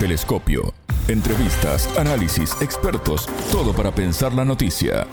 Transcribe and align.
Telescopio. 0.00 0.72
Entrevistas, 1.08 1.86
análisis, 1.98 2.56
expertos, 2.62 3.28
todo 3.52 3.74
para 3.74 3.94
pensar 3.94 4.32
la 4.32 4.46
noticia. 4.46 5.06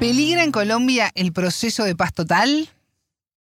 ¿Peligra 0.00 0.42
en 0.42 0.50
Colombia 0.50 1.12
el 1.14 1.32
proceso 1.32 1.84
de 1.84 1.94
paz 1.94 2.12
total? 2.12 2.68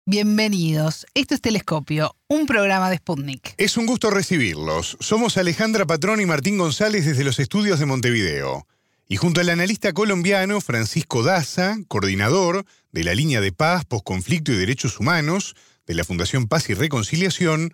Bienvenidos. 0.05 1.07
Esto 1.15 1.33
es 1.33 1.41
Telescopio, 1.41 2.15
un 2.27 2.45
programa 2.45 2.91
de 2.91 2.97
Sputnik. 2.97 3.55
Es 3.57 3.75
un 3.75 3.87
gusto 3.87 4.11
recibirlos. 4.11 4.97
Somos 4.99 5.35
Alejandra 5.37 5.87
Patrón 5.87 6.21
y 6.21 6.27
Martín 6.27 6.59
González 6.59 7.07
desde 7.07 7.23
los 7.23 7.39
estudios 7.39 7.79
de 7.79 7.87
Montevideo. 7.87 8.67
Y 9.07 9.15
junto 9.15 9.41
al 9.41 9.49
analista 9.49 9.93
colombiano 9.93 10.61
Francisco 10.61 11.23
Daza, 11.23 11.77
coordinador 11.87 12.65
de 12.91 13.03
la 13.03 13.15
línea 13.15 13.41
de 13.41 13.51
paz, 13.51 13.83
posconflicto 13.83 14.51
y 14.51 14.57
derechos 14.57 14.99
humanos 14.99 15.55
de 15.87 15.95
la 15.95 16.03
Fundación 16.03 16.47
Paz 16.47 16.69
y 16.69 16.75
Reconciliación, 16.75 17.73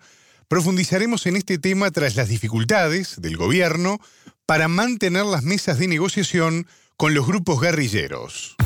profundizaremos 0.50 1.26
en 1.26 1.36
este 1.36 1.58
tema 1.58 1.92
tras 1.92 2.16
las 2.16 2.26
dificultades 2.28 3.20
del 3.22 3.36
gobierno 3.36 4.00
para 4.46 4.66
mantener 4.66 5.24
las 5.24 5.44
mesas 5.44 5.78
de 5.78 5.86
negociación 5.86 6.66
con 6.96 7.14
los 7.14 7.24
grupos 7.24 7.60
guerrilleros. 7.60 8.56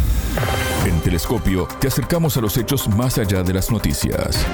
En 0.87 0.99
Telescopio 1.03 1.69
te 1.83 1.89
acercamos 1.89 2.39
a 2.39 2.41
los 2.41 2.57
hechos 2.57 2.89
más 2.89 3.19
allá 3.19 3.43
de 3.43 3.53
las 3.53 3.71
noticias. 3.71 4.47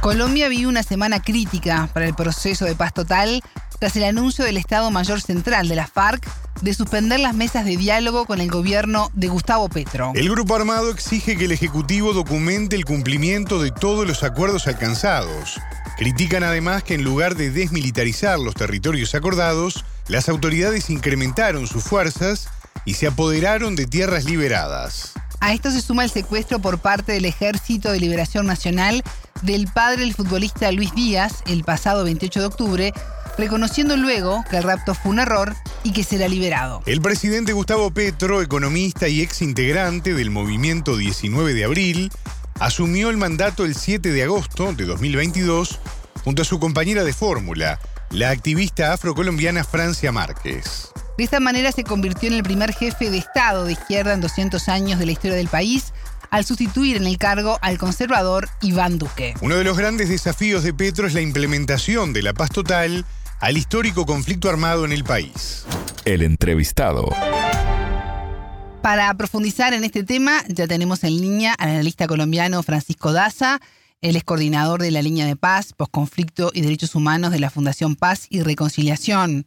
Colombia 0.00 0.48
vive 0.48 0.66
una 0.66 0.82
semana 0.82 1.20
crítica 1.20 1.90
para 1.92 2.06
el 2.06 2.14
proceso 2.14 2.64
de 2.64 2.74
paz 2.74 2.94
total 2.94 3.42
tras 3.78 3.96
el 3.96 4.04
anuncio 4.04 4.46
del 4.46 4.56
Estado 4.56 4.90
Mayor 4.90 5.20
Central 5.20 5.68
de 5.68 5.76
la 5.76 5.86
FARC 5.86 6.26
de 6.64 6.72
suspender 6.72 7.20
las 7.20 7.34
mesas 7.34 7.66
de 7.66 7.76
diálogo 7.76 8.24
con 8.24 8.40
el 8.40 8.50
gobierno 8.50 9.10
de 9.12 9.28
Gustavo 9.28 9.68
Petro. 9.68 10.12
El 10.14 10.30
grupo 10.30 10.56
armado 10.56 10.90
exige 10.90 11.36
que 11.36 11.44
el 11.44 11.52
Ejecutivo 11.52 12.14
documente 12.14 12.74
el 12.74 12.86
cumplimiento 12.86 13.60
de 13.60 13.70
todos 13.70 14.06
los 14.06 14.22
acuerdos 14.22 14.66
alcanzados. 14.66 15.60
Critican 15.98 16.42
además 16.42 16.82
que 16.82 16.94
en 16.94 17.04
lugar 17.04 17.34
de 17.34 17.50
desmilitarizar 17.50 18.38
los 18.38 18.54
territorios 18.54 19.14
acordados, 19.14 19.84
las 20.08 20.30
autoridades 20.30 20.88
incrementaron 20.88 21.66
sus 21.66 21.84
fuerzas 21.84 22.48
y 22.86 22.94
se 22.94 23.08
apoderaron 23.08 23.76
de 23.76 23.84
tierras 23.84 24.24
liberadas. 24.24 25.12
A 25.40 25.52
esto 25.52 25.70
se 25.70 25.82
suma 25.82 26.04
el 26.04 26.10
secuestro 26.10 26.60
por 26.60 26.78
parte 26.78 27.12
del 27.12 27.26
Ejército 27.26 27.92
de 27.92 28.00
Liberación 28.00 28.46
Nacional 28.46 29.04
del 29.42 29.66
padre 29.68 30.00
del 30.00 30.14
futbolista 30.14 30.72
Luis 30.72 30.94
Díaz 30.94 31.42
el 31.46 31.62
pasado 31.62 32.04
28 32.04 32.40
de 32.40 32.46
octubre, 32.46 32.94
reconociendo 33.36 33.96
luego 33.96 34.44
que 34.50 34.56
el 34.56 34.62
rapto 34.62 34.94
fue 34.94 35.12
un 35.12 35.18
error 35.18 35.54
y 35.82 35.92
que 35.92 36.04
será 36.04 36.28
liberado. 36.28 36.82
El 36.86 37.00
presidente 37.00 37.52
Gustavo 37.52 37.90
Petro, 37.92 38.42
economista 38.42 39.08
y 39.08 39.20
ex 39.20 39.42
integrante 39.42 40.14
del 40.14 40.30
movimiento 40.30 40.96
19 40.96 41.54
de 41.54 41.64
abril, 41.64 42.10
asumió 42.60 43.10
el 43.10 43.16
mandato 43.16 43.64
el 43.64 43.74
7 43.74 44.10
de 44.10 44.22
agosto 44.22 44.72
de 44.72 44.84
2022 44.84 45.80
junto 46.24 46.42
a 46.42 46.44
su 46.44 46.58
compañera 46.58 47.04
de 47.04 47.12
fórmula, 47.12 47.78
la 48.10 48.30
activista 48.30 48.92
afrocolombiana 48.92 49.64
Francia 49.64 50.12
Márquez. 50.12 50.92
De 51.18 51.24
esta 51.24 51.38
manera 51.38 51.70
se 51.70 51.84
convirtió 51.84 52.28
en 52.28 52.34
el 52.34 52.42
primer 52.42 52.72
jefe 52.72 53.10
de 53.10 53.18
Estado 53.18 53.64
de 53.64 53.72
izquierda 53.72 54.14
en 54.14 54.20
200 54.20 54.68
años 54.68 54.98
de 54.98 55.06
la 55.06 55.12
historia 55.12 55.36
del 55.36 55.48
país, 55.48 55.92
al 56.30 56.44
sustituir 56.44 56.96
en 56.96 57.06
el 57.06 57.18
cargo 57.18 57.58
al 57.62 57.78
conservador 57.78 58.48
Iván 58.60 58.98
Duque. 58.98 59.34
Uno 59.40 59.56
de 59.56 59.62
los 59.62 59.78
grandes 59.78 60.08
desafíos 60.08 60.64
de 60.64 60.74
Petro 60.74 61.06
es 61.06 61.14
la 61.14 61.20
implementación 61.20 62.12
de 62.12 62.22
la 62.22 62.32
paz 62.32 62.50
total 62.50 63.04
al 63.44 63.58
histórico 63.58 64.06
conflicto 64.06 64.48
armado 64.48 64.86
en 64.86 64.92
el 64.92 65.04
país. 65.04 65.66
El 66.06 66.22
entrevistado. 66.22 67.10
Para 68.80 69.12
profundizar 69.18 69.74
en 69.74 69.84
este 69.84 70.02
tema, 70.02 70.38
ya 70.48 70.66
tenemos 70.66 71.04
en 71.04 71.20
línea 71.20 71.52
al 71.52 71.68
analista 71.68 72.06
colombiano 72.06 72.62
Francisco 72.62 73.12
Daza. 73.12 73.60
Él 74.00 74.16
es 74.16 74.24
coordinador 74.24 74.80
de 74.80 74.90
la 74.90 75.02
línea 75.02 75.26
de 75.26 75.36
paz, 75.36 75.74
posconflicto 75.74 76.52
y 76.54 76.62
derechos 76.62 76.94
humanos 76.94 77.32
de 77.32 77.38
la 77.38 77.50
Fundación 77.50 77.96
Paz 77.96 78.28
y 78.30 78.40
Reconciliación. 78.40 79.44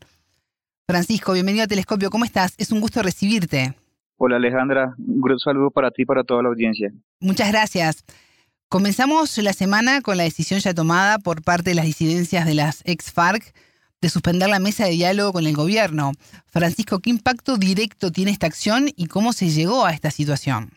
Francisco, 0.86 1.34
bienvenido 1.34 1.64
a 1.64 1.68
Telescopio. 1.68 2.12
¿Cómo 2.12 2.24
estás? 2.24 2.54
Es 2.60 2.72
un 2.72 2.82
gusto 2.82 3.02
recibirte. 3.02 3.74
Hola 4.18 4.36
Alejandra, 4.36 4.94
un 5.00 5.22
gran 5.22 5.40
saludo 5.40 5.72
para 5.72 5.90
ti 5.90 6.04
y 6.04 6.06
para 6.06 6.24
toda 6.24 6.44
la 6.44 6.50
audiencia. 6.50 6.94
Muchas 7.20 7.52
gracias. 7.52 8.06
Comenzamos 8.70 9.36
la 9.40 9.54
semana 9.54 10.02
con 10.02 10.18
la 10.18 10.24
decisión 10.24 10.60
ya 10.60 10.76
tomada 10.76 11.18
por 11.18 11.42
parte 11.42 11.72
de 11.72 11.76
las 11.76 11.86
disidencias 11.86 12.46
de 12.46 12.54
las 12.54 12.84
ex-FARC 12.86 13.56
de 14.02 14.10
suspender 14.10 14.50
la 14.50 14.60
mesa 14.60 14.86
de 14.86 14.92
diálogo 14.92 15.34
con 15.34 15.46
el 15.48 15.56
gobierno. 15.56 16.12
Francisco, 16.46 17.00
¿qué 17.00 17.10
impacto 17.10 17.58
directo 17.58 18.12
tiene 18.12 18.32
esta 18.32 18.48
acción 18.48 18.86
y 18.96 19.08
cómo 19.08 19.34
se 19.34 19.50
llegó 19.50 19.86
a 19.86 19.92
esta 19.92 20.12
situación? 20.12 20.70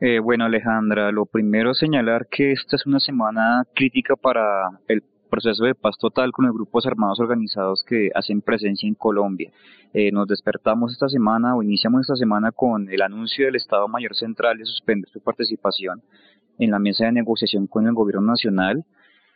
Eh, 0.00 0.20
bueno, 0.20 0.44
Alejandra, 0.44 1.10
lo 1.10 1.26
primero 1.26 1.74
señalar 1.74 2.28
que 2.30 2.52
esta 2.52 2.76
es 2.76 2.86
una 2.86 3.00
semana 3.00 3.64
crítica 3.74 4.14
para 4.16 4.68
el 4.86 5.02
proceso 5.28 5.64
de 5.64 5.74
paz 5.74 5.96
total 5.98 6.30
con 6.32 6.46
los 6.46 6.54
grupos 6.54 6.86
armados 6.86 7.20
organizados 7.20 7.84
que 7.84 8.10
hacen 8.14 8.40
presencia 8.40 8.86
en 8.86 8.94
Colombia. 8.94 9.50
Eh, 9.92 10.12
nos 10.12 10.26
despertamos 10.28 10.92
esta 10.92 11.08
semana 11.08 11.56
o 11.56 11.62
iniciamos 11.62 12.02
esta 12.02 12.16
semana 12.16 12.52
con 12.52 12.88
el 12.90 13.02
anuncio 13.02 13.46
del 13.46 13.56
Estado 13.56 13.88
Mayor 13.88 14.14
Central 14.14 14.58
de 14.58 14.66
suspender 14.66 15.08
su 15.10 15.20
participación 15.20 16.02
en 16.58 16.70
la 16.70 16.78
mesa 16.78 17.06
de 17.06 17.12
negociación 17.12 17.66
con 17.66 17.86
el 17.86 17.94
Gobierno 17.94 18.26
Nacional 18.26 18.84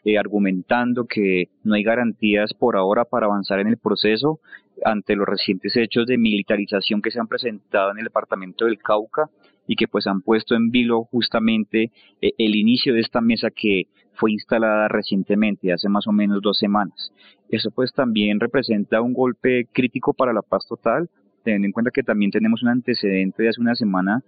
eh, 0.05 0.19
argumentando 0.19 1.07
que 1.07 1.49
no 1.65 1.75
hay 1.75 1.83
garantías 1.83 2.55
por 2.55 2.77
ahora 2.77 3.05
para 3.05 3.27
avanzar 3.27 3.61
en 3.61 3.69
el 3.69 3.77
proceso 3.77 4.41
ante 4.85 5.17
los 5.17 5.27
recientes 5.27 5.77
hechos 5.77 6.07
de 6.07 6.19
militarización 6.19 7.03
que 7.03 7.11
se 7.11 7.21
han 7.21 7.29
presentado 7.29 7.93
en 7.93 7.99
el 7.99 8.05
departamento 8.05 8.65
del 8.65 8.79
Cauca 8.79 9.31
y 9.67 9.77
que 9.77 9.89
pues 9.89 10.07
han 10.07 10.23
puesto 10.23 10.55
en 10.55 10.71
vilo 10.71 11.05
justamente 11.05 11.93
eh, 12.21 12.33
el 12.39 12.57
inicio 12.57 12.95
de 12.95 13.01
esta 13.01 13.21
mesa 13.21 13.51
que 13.51 13.85
fue 14.15 14.33
instalada 14.33 14.89
recientemente, 14.89 15.73
hace 15.73 15.89
más 15.89 16.07
o 16.07 16.13
menos 16.13 16.41
dos 16.43 16.59
semanas. 16.59 17.13
Eso 17.49 17.71
pues 17.71 17.93
también 17.93 18.41
representa 18.41 19.01
un 19.01 19.13
golpe 19.13 19.67
crítico 19.73 20.13
para 20.15 20.33
la 20.33 20.43
paz 20.43 20.67
total, 20.69 21.09
teniendo 21.45 21.67
en 21.67 21.73
cuenta 21.73 21.91
que 21.91 22.03
también 22.03 22.31
tenemos 22.31 22.63
un 22.63 22.69
antecedente 22.69 23.43
de 23.43 23.49
hace 23.49 23.61
una 23.61 23.75
semana 23.75 24.23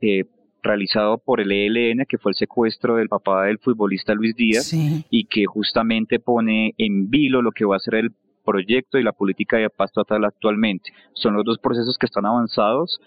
eh, 0.00 0.24
realizado 0.66 1.18
por 1.18 1.40
el 1.40 1.52
ELN, 1.52 2.04
que 2.08 2.18
fue 2.18 2.32
el 2.32 2.36
secuestro 2.36 2.96
del 2.96 3.08
papá 3.08 3.44
del 3.44 3.58
futbolista 3.58 4.14
Luis 4.14 4.34
Díaz, 4.34 4.72
y 4.72 5.24
que 5.24 5.46
justamente 5.46 6.18
pone 6.18 6.74
en 6.78 7.08
vilo 7.08 7.42
lo 7.42 7.52
que 7.52 7.64
va 7.64 7.76
a 7.76 7.80
ser 7.80 7.94
el 7.94 8.12
proyecto 8.44 8.98
y 8.98 9.02
la 9.02 9.12
política 9.12 9.56
de 9.56 9.68
paz 9.70 9.92
total 9.92 10.24
actualmente. 10.24 10.92
Son 11.14 11.34
los 11.34 11.44
dos 11.44 11.58
procesos 11.58 11.98
que 11.98 12.06
están 12.06 12.26
avanzados 12.26 13.00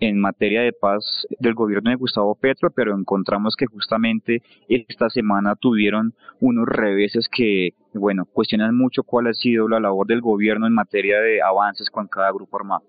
en 0.00 0.18
materia 0.18 0.62
de 0.62 0.72
paz 0.72 1.26
del 1.38 1.54
gobierno 1.54 1.90
de 1.90 1.96
Gustavo 1.96 2.34
Petro, 2.34 2.70
pero 2.70 2.96
encontramos 2.96 3.56
que 3.56 3.66
justamente 3.66 4.42
esta 4.68 5.08
semana 5.08 5.54
tuvieron 5.54 6.14
unos 6.40 6.66
reveses 6.66 7.28
que, 7.30 7.70
bueno, 7.94 8.26
cuestionan 8.26 8.76
mucho 8.76 9.02
cuál 9.02 9.28
ha 9.28 9.34
sido 9.34 9.68
la 9.68 9.80
labor 9.80 10.06
del 10.06 10.20
gobierno 10.20 10.66
en 10.66 10.74
materia 10.74 11.20
de 11.20 11.40
avances 11.42 11.88
con 11.88 12.08
cada 12.08 12.30
grupo 12.32 12.58
armado. 12.58 12.84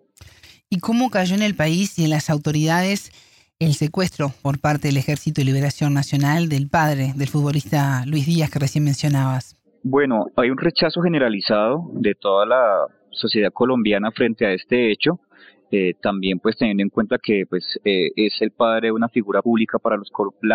¿Y 0.69 0.79
cómo 0.79 1.09
cayó 1.09 1.35
en 1.35 1.43
el 1.43 1.55
país 1.55 1.97
y 1.97 2.03
en 2.03 2.09
las 2.09 2.29
autoridades 2.29 3.11
el 3.59 3.73
secuestro 3.73 4.31
por 4.43 4.59
parte 4.59 4.87
del 4.87 4.97
Ejército 4.97 5.41
de 5.41 5.45
Liberación 5.45 5.93
Nacional 5.93 6.47
del 6.47 6.69
padre 6.69 7.13
del 7.15 7.27
futbolista 7.27 8.03
Luis 8.05 8.27
Díaz 8.27 8.51
que 8.51 8.59
recién 8.59 8.83
mencionabas? 8.83 9.55
Bueno, 9.83 10.27
hay 10.35 10.51
un 10.51 10.57
rechazo 10.57 11.01
generalizado 11.01 11.89
de 11.93 12.13
toda 12.13 12.45
la 12.45 12.85
sociedad 13.09 13.51
colombiana 13.51 14.11
frente 14.11 14.45
a 14.45 14.51
este 14.51 14.91
hecho. 14.91 15.19
Eh, 15.71 15.95
también 16.01 16.39
pues 16.39 16.55
teniendo 16.55 16.83
en 16.83 16.89
cuenta 16.89 17.17
que 17.21 17.45
pues 17.49 17.77
eh, 17.83 18.11
es 18.15 18.41
el 18.41 18.51
padre 18.51 18.87
de 18.87 18.91
una 18.93 19.09
figura 19.09 19.41
pública 19.41 19.79
para 19.79 19.97
los 19.97 20.09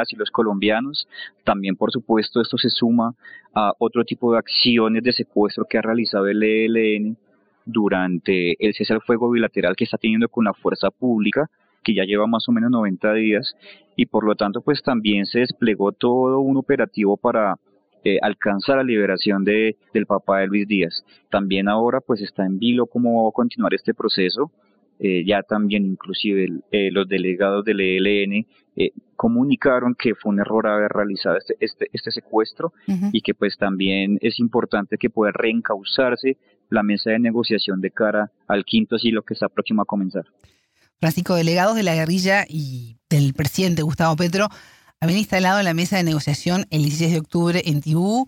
y 0.09 0.17
los 0.17 0.31
colombianos 0.31 1.07
también 1.45 1.77
por 1.77 1.93
supuesto 1.93 2.41
esto 2.41 2.57
se 2.57 2.71
suma 2.71 3.15
a 3.53 3.75
otro 3.79 4.05
tipo 4.05 4.33
de 4.33 4.39
acciones 4.39 5.03
de 5.03 5.13
secuestro 5.13 5.67
que 5.69 5.77
ha 5.77 5.83
realizado 5.83 6.29
el 6.29 6.43
ELN 6.43 7.19
durante 7.67 8.57
el 8.59 8.73
cese 8.73 8.95
al 8.95 9.03
fuego 9.03 9.29
bilateral 9.29 9.77
que 9.77 9.85
está 9.85 9.99
teniendo 9.99 10.31
con 10.31 10.47
la 10.47 10.55
fuerza 10.55 10.91
pública 10.91 11.51
que 11.83 11.95
ya 11.95 12.05
lleva 12.05 12.27
más 12.27 12.49
o 12.49 12.53
menos 12.53 12.71
90 12.71 13.13
días 13.15 13.57
y 13.97 14.07
por 14.07 14.25
lo 14.25 14.35
tanto 14.35 14.61
pues 14.63 14.83
también 14.83 15.27
se 15.27 15.41
desplegó 15.41 15.93
todo 15.93 16.41
un 16.41 16.57
operativo 16.57 17.17
para 17.17 17.57
eh, 18.05 18.19
alcanzar 18.21 18.79
la 18.79 18.83
liberación 18.83 19.45
de, 19.45 19.77
del 19.95 20.07
papá 20.07 20.41
de 20.41 20.49
Luis 20.49 20.67
Díaz. 20.67 21.05
También 21.31 21.69
ahora 21.69 22.01
pues 22.01 22.21
está 22.21 22.45
en 22.45 22.59
vilo 22.59 22.87
cómo 22.87 23.25
va 23.25 23.29
a 23.29 23.33
continuar 23.33 23.75
este 23.75 23.95
proceso. 23.95 24.51
Eh, 24.99 25.25
ya 25.25 25.43
también 25.43 25.85
inclusive 25.85 26.49
eh, 26.71 26.91
los 26.93 27.09
delegados 27.09 27.65
del 27.65 27.81
ELN 27.81 28.47
comunicaron 29.17 29.95
que 29.95 30.15
fue 30.15 30.33
un 30.33 30.41
error 30.41 30.67
haber 30.67 30.91
realizado 30.91 31.37
este, 31.37 31.55
este, 31.61 31.89
este 31.93 32.11
secuestro 32.11 32.73
y 33.13 33.21
que 33.21 33.35
pues 33.35 33.57
también 33.57 34.19
es 34.21 34.41
importante 34.41 34.99
que 34.99 35.11
pueda 35.11 35.31
reencauzarse 35.33 36.39
la 36.71 36.83
mesa 36.83 37.11
de 37.11 37.21
negociación 37.21 37.81
de 37.81 37.91
cara 37.91 38.33
al 38.49 38.65
quinto 38.65 38.99
siglo 38.99 39.23
que 39.23 39.35
está 39.35 39.49
próximo 39.49 39.83
a 39.83 39.85
comenzar. 39.85 40.25
Francisco, 41.03 41.35
delegados 41.35 41.75
de 41.75 41.83
la 41.83 41.97
guerrilla 41.97 42.45
y 42.49 42.97
del 43.11 43.35
presidente 43.35 43.83
Gustavo 43.83 44.15
Petro 44.15 44.47
habían 45.01 45.19
instalado 45.19 45.61
la 45.61 45.75
mesa 45.75 45.97
de 45.97 46.05
negociación 46.05 46.65
el 46.71 46.83
16 46.83 47.11
de 47.11 47.19
octubre 47.19 47.63
en 47.65 47.81
Tibú, 47.81 48.25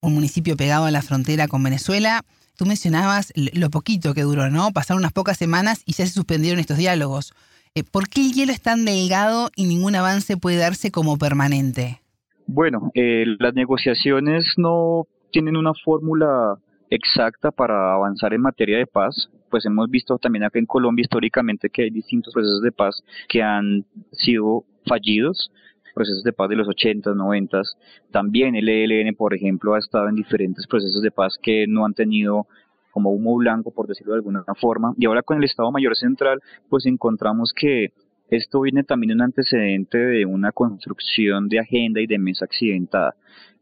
un 0.00 0.14
municipio 0.14 0.56
pegado 0.56 0.84
a 0.84 0.92
la 0.92 1.02
frontera 1.02 1.48
con 1.48 1.60
Venezuela. 1.64 2.22
Tú 2.56 2.66
mencionabas 2.66 3.32
lo 3.34 3.68
poquito 3.68 4.14
que 4.14 4.22
duró, 4.22 4.48
¿no? 4.48 4.70
Pasaron 4.70 5.00
unas 5.00 5.12
pocas 5.12 5.36
semanas 5.36 5.82
y 5.86 5.94
ya 5.94 6.06
se 6.06 6.12
suspendieron 6.12 6.60
estos 6.60 6.76
diálogos. 6.76 7.34
Eh, 7.74 7.82
¿Por 7.82 8.08
qué 8.08 8.20
el 8.20 8.32
hielo 8.32 8.52
es 8.52 8.62
tan 8.62 8.84
delgado 8.84 9.50
y 9.56 9.66
ningún 9.66 9.96
avance 9.96 10.36
puede 10.36 10.58
darse 10.58 10.92
como 10.92 11.18
permanente? 11.18 12.00
Bueno, 12.46 12.92
eh, 12.94 13.24
las 13.40 13.54
negociaciones 13.54 14.54
no 14.56 15.08
tienen 15.32 15.56
una 15.56 15.72
fórmula 15.84 16.60
exacta 16.90 17.50
para 17.50 17.92
avanzar 17.92 18.34
en 18.34 18.42
materia 18.42 18.78
de 18.78 18.86
paz, 18.86 19.30
pues 19.54 19.66
hemos 19.66 19.88
visto 19.88 20.18
también 20.18 20.42
acá 20.42 20.58
en 20.58 20.66
Colombia 20.66 21.04
históricamente 21.04 21.70
que 21.70 21.82
hay 21.82 21.90
distintos 21.90 22.34
procesos 22.34 22.60
de 22.60 22.72
paz 22.72 23.04
que 23.28 23.40
han 23.40 23.84
sido 24.10 24.64
fallidos, 24.84 25.52
procesos 25.94 26.24
de 26.24 26.32
paz 26.32 26.48
de 26.48 26.56
los 26.56 26.66
80, 26.66 27.14
90, 27.14 27.62
también 28.10 28.56
el 28.56 28.68
ELN, 28.68 29.14
por 29.14 29.32
ejemplo, 29.32 29.74
ha 29.74 29.78
estado 29.78 30.08
en 30.08 30.16
diferentes 30.16 30.66
procesos 30.66 31.02
de 31.02 31.12
paz 31.12 31.38
que 31.40 31.66
no 31.68 31.86
han 31.86 31.94
tenido 31.94 32.48
como 32.90 33.10
humo 33.10 33.36
blanco, 33.36 33.70
por 33.70 33.86
decirlo 33.86 34.14
de 34.14 34.18
alguna 34.18 34.42
forma, 34.60 34.92
y 34.98 35.06
ahora 35.06 35.22
con 35.22 35.38
el 35.38 35.44
Estado 35.44 35.70
Mayor 35.70 35.94
Central, 35.94 36.40
pues 36.68 36.84
encontramos 36.86 37.52
que 37.54 37.92
esto 38.30 38.60
viene 38.62 38.82
también 38.82 39.12
un 39.12 39.22
antecedente 39.22 39.98
de 39.98 40.26
una 40.26 40.50
construcción 40.50 41.48
de 41.48 41.60
agenda 41.60 42.00
y 42.00 42.08
de 42.08 42.18
mesa 42.18 42.46
accidentada. 42.46 43.14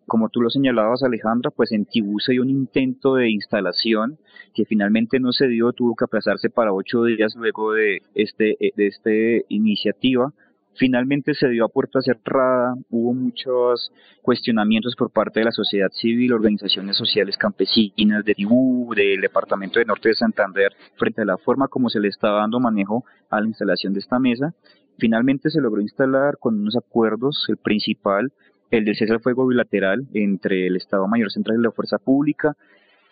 Como 0.06 0.28
tú 0.28 0.40
lo 0.42 0.50
señalabas, 0.50 1.02
Alejandra, 1.02 1.50
pues 1.50 1.72
en 1.72 1.86
Tibú 1.86 2.18
se 2.20 2.32
dio 2.32 2.42
un 2.42 2.50
intento 2.50 3.14
de 3.14 3.30
instalación 3.30 4.18
que 4.54 4.64
finalmente 4.64 5.20
no 5.20 5.32
se 5.32 5.48
dio, 5.48 5.72
tuvo 5.72 5.94
que 5.94 6.04
aplazarse 6.04 6.50
para 6.50 6.72
ocho 6.72 7.04
días 7.04 7.34
luego 7.36 7.72
de 7.72 8.02
este 8.14 8.56
de 8.76 8.86
esta 8.86 9.10
iniciativa. 9.48 10.32
Finalmente 10.74 11.34
se 11.34 11.48
dio 11.48 11.66
a 11.66 11.68
puerta 11.68 12.00
cerrada, 12.00 12.74
hubo 12.88 13.12
muchos 13.12 13.92
cuestionamientos 14.22 14.96
por 14.96 15.10
parte 15.10 15.40
de 15.40 15.44
la 15.44 15.52
sociedad 15.52 15.90
civil, 15.90 16.32
organizaciones 16.32 16.96
sociales 16.96 17.36
campesinas 17.36 18.24
de 18.24 18.34
Tibú, 18.34 18.94
del 18.94 19.20
Departamento 19.20 19.78
de 19.78 19.84
Norte 19.84 20.08
de 20.08 20.14
Santander, 20.14 20.72
frente 20.96 21.22
a 21.22 21.26
la 21.26 21.36
forma 21.36 21.68
como 21.68 21.90
se 21.90 22.00
le 22.00 22.08
estaba 22.08 22.40
dando 22.40 22.58
manejo 22.58 23.04
a 23.28 23.40
la 23.40 23.48
instalación 23.48 23.92
de 23.92 24.00
esta 24.00 24.18
mesa. 24.18 24.54
Finalmente 24.98 25.50
se 25.50 25.60
logró 25.60 25.82
instalar 25.82 26.38
con 26.38 26.58
unos 26.58 26.76
acuerdos, 26.76 27.44
el 27.48 27.58
principal 27.58 28.32
el 28.72 28.86
del 28.86 28.96
cese 28.96 29.12
al 29.12 29.20
fuego 29.20 29.46
bilateral 29.46 30.06
entre 30.14 30.66
el 30.66 30.76
Estado 30.76 31.06
Mayor 31.06 31.30
Central 31.30 31.58
y 31.58 31.62
la 31.62 31.70
Fuerza 31.70 31.98
Pública, 31.98 32.56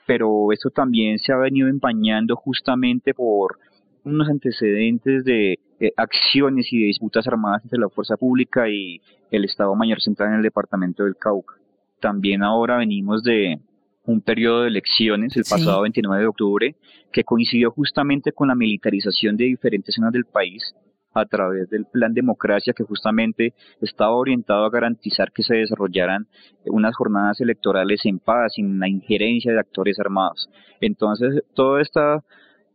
pero 0.06 0.52
esto 0.52 0.70
también 0.70 1.18
se 1.18 1.32
ha 1.32 1.36
venido 1.36 1.68
empañando 1.68 2.34
justamente 2.34 3.12
por 3.12 3.58
unos 4.02 4.28
antecedentes 4.28 5.24
de 5.24 5.58
acciones 5.96 6.72
y 6.72 6.80
de 6.80 6.86
disputas 6.86 7.28
armadas 7.28 7.62
entre 7.62 7.78
la 7.78 7.90
Fuerza 7.90 8.16
Pública 8.16 8.68
y 8.70 9.02
el 9.30 9.44
Estado 9.44 9.74
Mayor 9.74 10.00
Central 10.00 10.30
en 10.30 10.36
el 10.36 10.42
departamento 10.42 11.04
del 11.04 11.16
Cauca. 11.16 11.54
También 12.00 12.42
ahora 12.42 12.78
venimos 12.78 13.22
de 13.22 13.60
un 14.06 14.22
periodo 14.22 14.62
de 14.62 14.68
elecciones 14.68 15.36
el 15.36 15.44
pasado 15.44 15.82
29 15.82 16.22
de 16.22 16.28
octubre 16.28 16.76
que 17.12 17.22
coincidió 17.22 17.70
justamente 17.70 18.32
con 18.32 18.48
la 18.48 18.54
militarización 18.54 19.36
de 19.36 19.44
diferentes 19.44 19.94
zonas 19.94 20.12
del 20.12 20.24
país 20.24 20.74
a 21.12 21.24
través 21.26 21.68
del 21.70 21.86
plan 21.86 22.14
democracia 22.14 22.72
que 22.72 22.84
justamente 22.84 23.54
estaba 23.80 24.14
orientado 24.14 24.64
a 24.64 24.70
garantizar 24.70 25.32
que 25.32 25.42
se 25.42 25.56
desarrollaran 25.56 26.26
unas 26.66 26.94
jornadas 26.94 27.40
electorales 27.40 28.04
en 28.04 28.18
paz, 28.18 28.54
sin 28.54 28.78
la 28.78 28.88
injerencia 28.88 29.52
de 29.52 29.60
actores 29.60 29.98
armados. 29.98 30.48
Entonces, 30.80 31.42
todo 31.54 31.78
está 31.78 32.22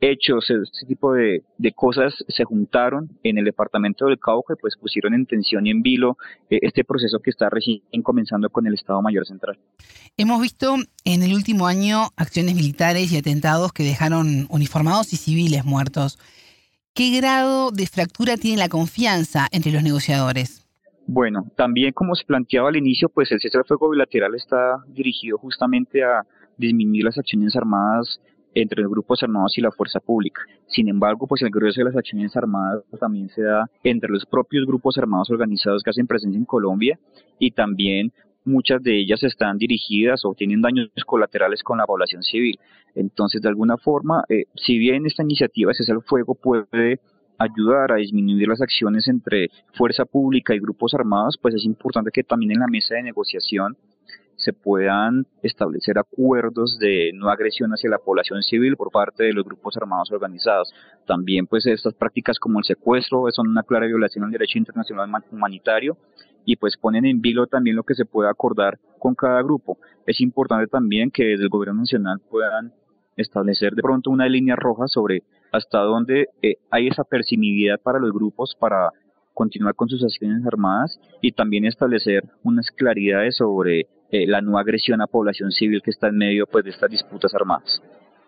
hechos, 0.01 0.49
este 0.49 0.85
tipo 0.85 1.13
de, 1.13 1.43
cosas 1.75 2.13
se 2.27 2.43
juntaron 2.43 3.09
en 3.23 3.37
el 3.37 3.45
departamento 3.45 4.05
del 4.05 4.19
Cauca 4.19 4.53
y 4.53 4.61
pues 4.61 4.75
pusieron 4.77 5.13
en 5.13 5.25
tensión 5.25 5.65
y 5.65 5.71
en 5.71 5.81
vilo 5.81 6.17
eh, 6.49 6.59
este 6.61 6.83
proceso 6.83 7.19
que 7.19 7.29
está 7.29 7.49
recién 7.49 7.81
comenzando 8.03 8.49
con 8.49 8.67
el 8.67 8.73
Estado 8.73 9.01
Mayor 9.01 9.25
Central. 9.25 9.57
Hemos 10.17 10.41
visto 10.41 10.75
en 11.03 11.23
el 11.23 11.33
último 11.33 11.67
año 11.67 12.09
acciones 12.15 12.55
militares 12.55 13.11
y 13.11 13.17
atentados 13.17 13.73
que 13.73 13.83
dejaron 13.83 14.47
uniformados 14.49 15.13
y 15.13 15.17
civiles 15.17 15.65
muertos. 15.65 16.19
¿Qué 16.97 17.11
grado 17.11 17.71
de 17.71 17.87
fractura 17.87 18.37
tiene 18.37 18.55
la 18.55 18.69
confianza 18.69 19.49
entre 19.51 19.73
los 19.73 19.83
negociadores? 19.83 20.65
Bueno, 21.05 21.43
también 21.57 21.91
como 21.91 22.15
se 22.15 22.23
planteaba 22.23 22.69
al 22.69 22.77
inicio, 22.77 23.09
pues 23.09 23.29
el 23.33 23.41
cese 23.41 23.57
al 23.57 23.65
fuego 23.65 23.89
bilateral 23.89 24.33
está 24.33 24.77
dirigido 24.87 25.37
justamente 25.37 26.05
a 26.05 26.21
disminuir 26.55 27.03
las 27.03 27.17
acciones 27.17 27.53
armadas 27.57 28.21
entre 28.53 28.81
los 28.81 28.89
grupos 28.89 29.21
armados 29.23 29.57
y 29.57 29.61
la 29.61 29.71
fuerza 29.71 29.99
pública. 29.99 30.39
Sin 30.67 30.87
embargo, 30.87 31.27
pues 31.27 31.41
el 31.41 31.49
grueso 31.49 31.81
de 31.81 31.83
las 31.83 31.97
acciones 31.97 32.33
armadas 32.37 32.81
también 32.97 33.27
se 33.27 33.41
da 33.41 33.69
entre 33.83 34.09
los 34.09 34.25
propios 34.25 34.65
grupos 34.65 34.97
armados 34.97 35.29
organizados 35.29 35.83
que 35.83 35.89
hacen 35.89 36.07
presencia 36.07 36.39
en 36.39 36.45
Colombia 36.45 36.97
y 37.39 37.51
también 37.51 38.13
muchas 38.45 38.81
de 38.81 38.99
ellas 38.99 39.23
están 39.23 39.57
dirigidas 39.57 40.23
o 40.23 40.33
tienen 40.33 40.61
daños 40.61 40.89
colaterales 41.05 41.63
con 41.63 41.77
la 41.77 41.85
población 41.85 42.23
civil. 42.23 42.59
Entonces, 42.93 43.41
de 43.41 43.49
alguna 43.49 43.77
forma, 43.77 44.23
eh, 44.29 44.45
si 44.55 44.77
bien 44.77 45.05
esta 45.05 45.23
iniciativa 45.23 45.69
de 45.69 45.75
cesar 45.75 45.95
el 45.95 46.03
fuego 46.03 46.35
puede 46.35 46.99
ayudar 47.37 47.91
a 47.91 47.95
disminuir 47.95 48.47
las 48.47 48.61
acciones 48.61 49.07
entre 49.07 49.49
fuerza 49.73 50.05
pública 50.05 50.55
y 50.55 50.59
grupos 50.59 50.93
armados, 50.93 51.37
pues 51.41 51.55
es 51.55 51.65
importante 51.65 52.11
que 52.13 52.23
también 52.23 52.53
en 52.53 52.59
la 52.59 52.67
mesa 52.67 52.95
de 52.95 53.03
negociación 53.03 53.75
se 54.37 54.53
puedan 54.53 55.25
establecer 55.43 55.97
acuerdos 55.97 56.77
de 56.79 57.11
no 57.13 57.29
agresión 57.29 57.71
hacia 57.71 57.89
la 57.89 57.99
población 57.99 58.41
civil 58.43 58.75
por 58.75 58.91
parte 58.91 59.23
de 59.23 59.33
los 59.33 59.45
grupos 59.45 59.77
armados 59.77 60.11
organizados. 60.11 60.73
También 61.07 61.47
pues 61.47 61.65
estas 61.65 61.93
prácticas 61.93 62.37
como 62.37 62.59
el 62.59 62.65
secuestro 62.65 63.25
son 63.31 63.47
una 63.47 63.63
clara 63.63 63.87
violación 63.87 64.25
al 64.25 64.31
derecho 64.31 64.57
internacional 64.57 65.09
humanitario 65.31 65.97
y 66.45 66.55
pues 66.55 66.77
ponen 66.77 67.05
en 67.05 67.21
vilo 67.21 67.47
también 67.47 67.75
lo 67.75 67.83
que 67.83 67.95
se 67.95 68.05
puede 68.05 68.29
acordar 68.29 68.79
con 68.99 69.15
cada 69.15 69.41
grupo. 69.41 69.77
Es 70.05 70.21
importante 70.21 70.67
también 70.67 71.11
que 71.11 71.23
desde 71.23 71.43
el 71.43 71.49
gobierno 71.49 71.81
nacional 71.81 72.19
puedan 72.29 72.73
establecer 73.17 73.73
de 73.73 73.81
pronto 73.81 74.09
una 74.09 74.27
línea 74.27 74.55
roja 74.55 74.87
sobre 74.87 75.23
hasta 75.51 75.79
dónde 75.79 76.27
eh, 76.41 76.55
hay 76.69 76.87
esa 76.87 77.03
percimibilidad 77.03 77.79
para 77.81 77.99
los 77.99 78.11
grupos 78.11 78.55
para 78.59 78.89
continuar 79.33 79.75
con 79.75 79.89
sus 79.89 80.03
acciones 80.03 80.45
armadas 80.45 80.99
y 81.21 81.31
también 81.31 81.65
establecer 81.65 82.23
unas 82.43 82.71
claridades 82.71 83.37
sobre 83.37 83.87
eh, 84.11 84.27
la 84.27 84.41
no 84.41 84.57
agresión 84.57 85.01
a 85.01 85.07
población 85.07 85.51
civil 85.51 85.81
que 85.83 85.91
está 85.91 86.07
en 86.07 86.17
medio 86.17 86.47
pues, 86.47 86.63
de 86.63 86.71
estas 86.71 86.89
disputas 86.89 87.33
armadas. 87.33 87.81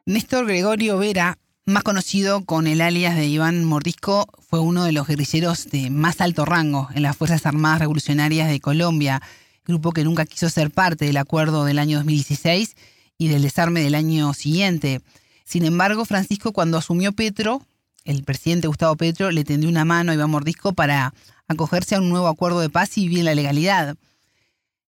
Néstor 0.06 0.46
Gregorio 0.46 0.98
Vera, 0.98 1.36
más 1.68 1.84
conocido 1.84 2.46
con 2.46 2.66
el 2.66 2.80
alias 2.80 3.18
de 3.18 3.28
Iván 3.28 3.66
Mordisco, 3.66 4.26
fue 4.40 4.62
uno 4.62 4.86
de 4.86 4.94
los 4.94 5.06
guerrilleros 5.06 5.70
de 5.70 5.90
más 5.90 6.22
alto 6.22 6.46
rango 6.46 6.88
en 6.96 7.04
las 7.04 7.18
Fuerzas 7.18 7.46
Armadas 7.46 7.80
Revolucionarias 7.80 8.50
de 8.50 8.62
Colombia, 8.62 9.22
grupo 9.66 9.92
que 9.92 10.06
nunca 10.06 10.26
quiso 10.26 10.50
ser 10.50 10.72
parte 10.72 11.04
del 11.04 11.18
acuerdo 11.18 11.66
del 11.66 11.78
año 11.78 11.98
2016 11.98 12.78
y 13.18 13.28
del 13.28 13.42
desarme 13.42 13.82
del 13.82 13.96
año 13.96 14.34
siguiente. 14.34 15.02
Sin 15.44 15.66
embargo, 15.66 16.06
Francisco, 16.06 16.54
cuando 16.54 16.78
asumió 16.78 17.12
Petro, 17.12 17.62
el 18.06 18.24
presidente 18.24 18.70
Gustavo 18.70 18.96
Petro 18.96 19.30
le 19.32 19.44
tendió 19.44 19.70
una 19.70 19.84
mano 19.84 20.14
a 20.14 20.16
Iván 20.16 20.30
Mordisco 20.30 20.72
para 20.72 21.14
acogerse 21.50 21.96
a 21.96 22.00
un 22.00 22.08
nuevo 22.08 22.30
acuerdo 22.30 22.62
de 22.62 22.70
paz 22.70 22.98
y 22.98 23.10
vivir 23.10 23.26
la 23.26 23.36
legalidad. 23.36 23.98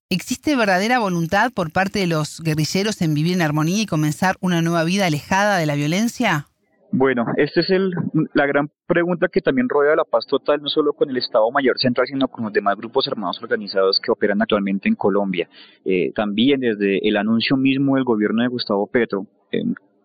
¿Existe 0.08 0.56
verdadera 0.56 1.00
voluntad 1.00 1.52
por 1.52 1.72
parte 1.72 2.00
de 2.00 2.08
los 2.08 2.40
guerrilleros 2.40 3.02
en 3.02 3.14
vivir 3.14 3.34
en 3.34 3.42
armonía 3.42 3.82
y 3.82 3.86
comenzar 3.86 4.38
una 4.40 4.62
nueva 4.62 4.86
vida 4.86 5.08
alejada 5.08 5.58
de 5.58 5.66
la 5.66 5.76
violencia? 5.76 6.49
Bueno, 6.92 7.26
esta 7.38 7.60
es 7.60 7.70
el, 7.70 7.94
la 8.34 8.48
gran 8.48 8.72
pregunta 8.88 9.28
que 9.28 9.42
también 9.42 9.70
rodea 9.70 9.96
la 9.96 10.06
paz 10.06 10.26
total, 10.26 10.62
no 10.62 10.70
solo 10.70 10.94
con 10.94 11.10
el 11.10 11.18
Estado 11.18 11.50
Mayor 11.52 11.78
Central, 11.78 12.08
sino 12.08 12.28
con 12.28 12.46
los 12.46 12.54
demás 12.54 12.76
grupos 12.78 13.08
armados 13.08 13.40
organizados 13.44 14.00
que 14.00 14.12
operan 14.12 14.42
actualmente 14.42 14.90
en 14.90 14.96
Colombia. 14.96 15.48
Eh, 15.86 16.12
también 16.14 16.62
desde 16.62 17.08
el 17.08 17.18
anuncio 17.18 17.58
mismo 17.58 17.96
del 17.96 18.06
gobierno 18.06 18.42
de 18.42 18.48
Gustavo 18.48 18.88
Petro, 18.88 19.28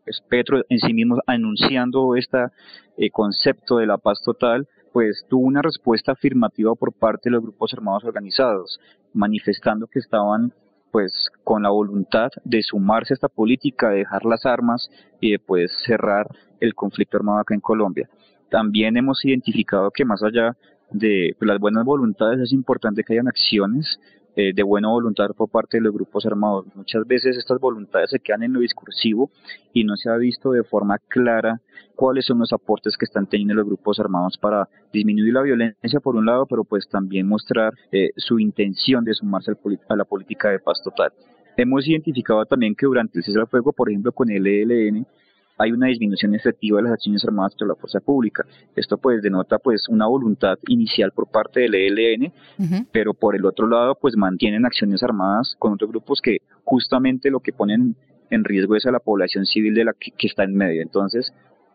pues 0.04 0.20
Petro 0.28 0.62
en 0.68 0.78
sí 0.78 0.92
mismo 0.92 1.16
anunciando 1.26 2.16
este 2.16 2.38
concepto 3.12 3.78
de 3.78 3.86
la 3.86 3.96
paz 3.96 4.20
total, 4.22 4.68
pues 4.92 5.24
tuvo 5.28 5.46
una 5.46 5.62
respuesta 5.62 6.12
afirmativa 6.12 6.74
por 6.74 6.92
parte 6.92 7.22
de 7.24 7.32
los 7.32 7.42
grupos 7.42 7.72
armados 7.72 8.04
organizados, 8.04 8.78
manifestando 9.14 9.86
que 9.86 10.00
estaban 10.00 10.52
pues 10.94 11.28
con 11.42 11.64
la 11.64 11.70
voluntad 11.70 12.30
de 12.44 12.62
sumarse 12.62 13.14
a 13.14 13.16
esta 13.16 13.28
política, 13.28 13.90
de 13.90 13.96
dejar 13.96 14.24
las 14.24 14.46
armas 14.46 14.88
y 15.20 15.32
de 15.32 15.40
pues 15.40 15.72
cerrar 15.84 16.28
el 16.60 16.76
conflicto 16.76 17.16
armado 17.16 17.40
acá 17.40 17.52
en 17.52 17.60
Colombia. 17.60 18.08
También 18.48 18.96
hemos 18.96 19.24
identificado 19.24 19.90
que 19.90 20.04
más 20.04 20.22
allá 20.22 20.56
de 20.92 21.34
pues, 21.36 21.48
las 21.48 21.58
buenas 21.58 21.84
voluntades 21.84 22.38
es 22.38 22.52
importante 22.52 23.02
que 23.02 23.14
hayan 23.14 23.26
acciones 23.26 23.98
eh, 24.36 24.52
de 24.54 24.62
buena 24.62 24.88
voluntad 24.88 25.28
por 25.36 25.48
parte 25.48 25.76
de 25.76 25.82
los 25.82 25.92
grupos 25.92 26.26
armados. 26.26 26.66
Muchas 26.74 27.06
veces 27.06 27.36
estas 27.36 27.58
voluntades 27.60 28.10
se 28.10 28.18
quedan 28.18 28.42
en 28.42 28.52
lo 28.52 28.60
discursivo 28.60 29.30
y 29.72 29.84
no 29.84 29.96
se 29.96 30.10
ha 30.10 30.16
visto 30.16 30.52
de 30.52 30.64
forma 30.64 30.98
clara 30.98 31.60
cuáles 31.94 32.26
son 32.26 32.38
los 32.40 32.52
aportes 32.52 32.96
que 32.96 33.04
están 33.04 33.26
teniendo 33.26 33.54
los 33.54 33.66
grupos 33.66 34.00
armados 34.00 34.36
para 34.38 34.68
disminuir 34.92 35.32
la 35.34 35.42
violencia 35.42 36.00
por 36.00 36.16
un 36.16 36.26
lado, 36.26 36.46
pero 36.46 36.64
pues 36.64 36.88
también 36.88 37.28
mostrar 37.28 37.74
eh, 37.92 38.10
su 38.16 38.38
intención 38.38 39.04
de 39.04 39.14
sumarse 39.14 39.52
a 39.88 39.96
la 39.96 40.04
política 40.04 40.50
de 40.50 40.58
paz 40.58 40.82
total. 40.82 41.12
Hemos 41.56 41.86
identificado 41.86 42.44
también 42.46 42.74
que 42.74 42.86
durante 42.86 43.18
el 43.18 43.24
cese 43.24 43.38
al 43.38 43.46
fuego, 43.46 43.72
por 43.72 43.88
ejemplo, 43.88 44.10
con 44.10 44.28
el 44.30 44.46
ELN, 44.46 45.06
hay 45.58 45.72
una 45.72 45.86
disminución 45.86 46.34
efectiva 46.34 46.78
de 46.78 46.84
las 46.84 46.92
acciones 46.92 47.24
armadas 47.24 47.56
de 47.58 47.66
la 47.66 47.74
fuerza 47.74 48.00
pública. 48.00 48.44
Esto 48.74 48.98
pues 48.98 49.22
denota 49.22 49.58
pues 49.58 49.88
una 49.88 50.06
voluntad 50.06 50.58
inicial 50.66 51.12
por 51.12 51.28
parte 51.28 51.60
del 51.60 51.74
ELN, 51.74 52.32
pero 52.92 53.14
por 53.14 53.36
el 53.36 53.44
otro 53.46 53.66
lado 53.66 53.94
pues 53.94 54.16
mantienen 54.16 54.66
acciones 54.66 55.02
armadas 55.02 55.54
con 55.58 55.74
otros 55.74 55.90
grupos 55.90 56.20
que 56.20 56.38
justamente 56.64 57.30
lo 57.30 57.40
que 57.40 57.52
ponen 57.52 57.96
en 58.30 58.44
riesgo 58.44 58.76
es 58.76 58.86
a 58.86 58.90
la 58.90 59.00
población 59.00 59.46
civil 59.46 59.74
de 59.74 59.84
la 59.84 59.92
que, 59.92 60.12
está 60.26 60.44
en 60.44 60.54
medio. 60.54 60.82
Entonces, 60.82 61.32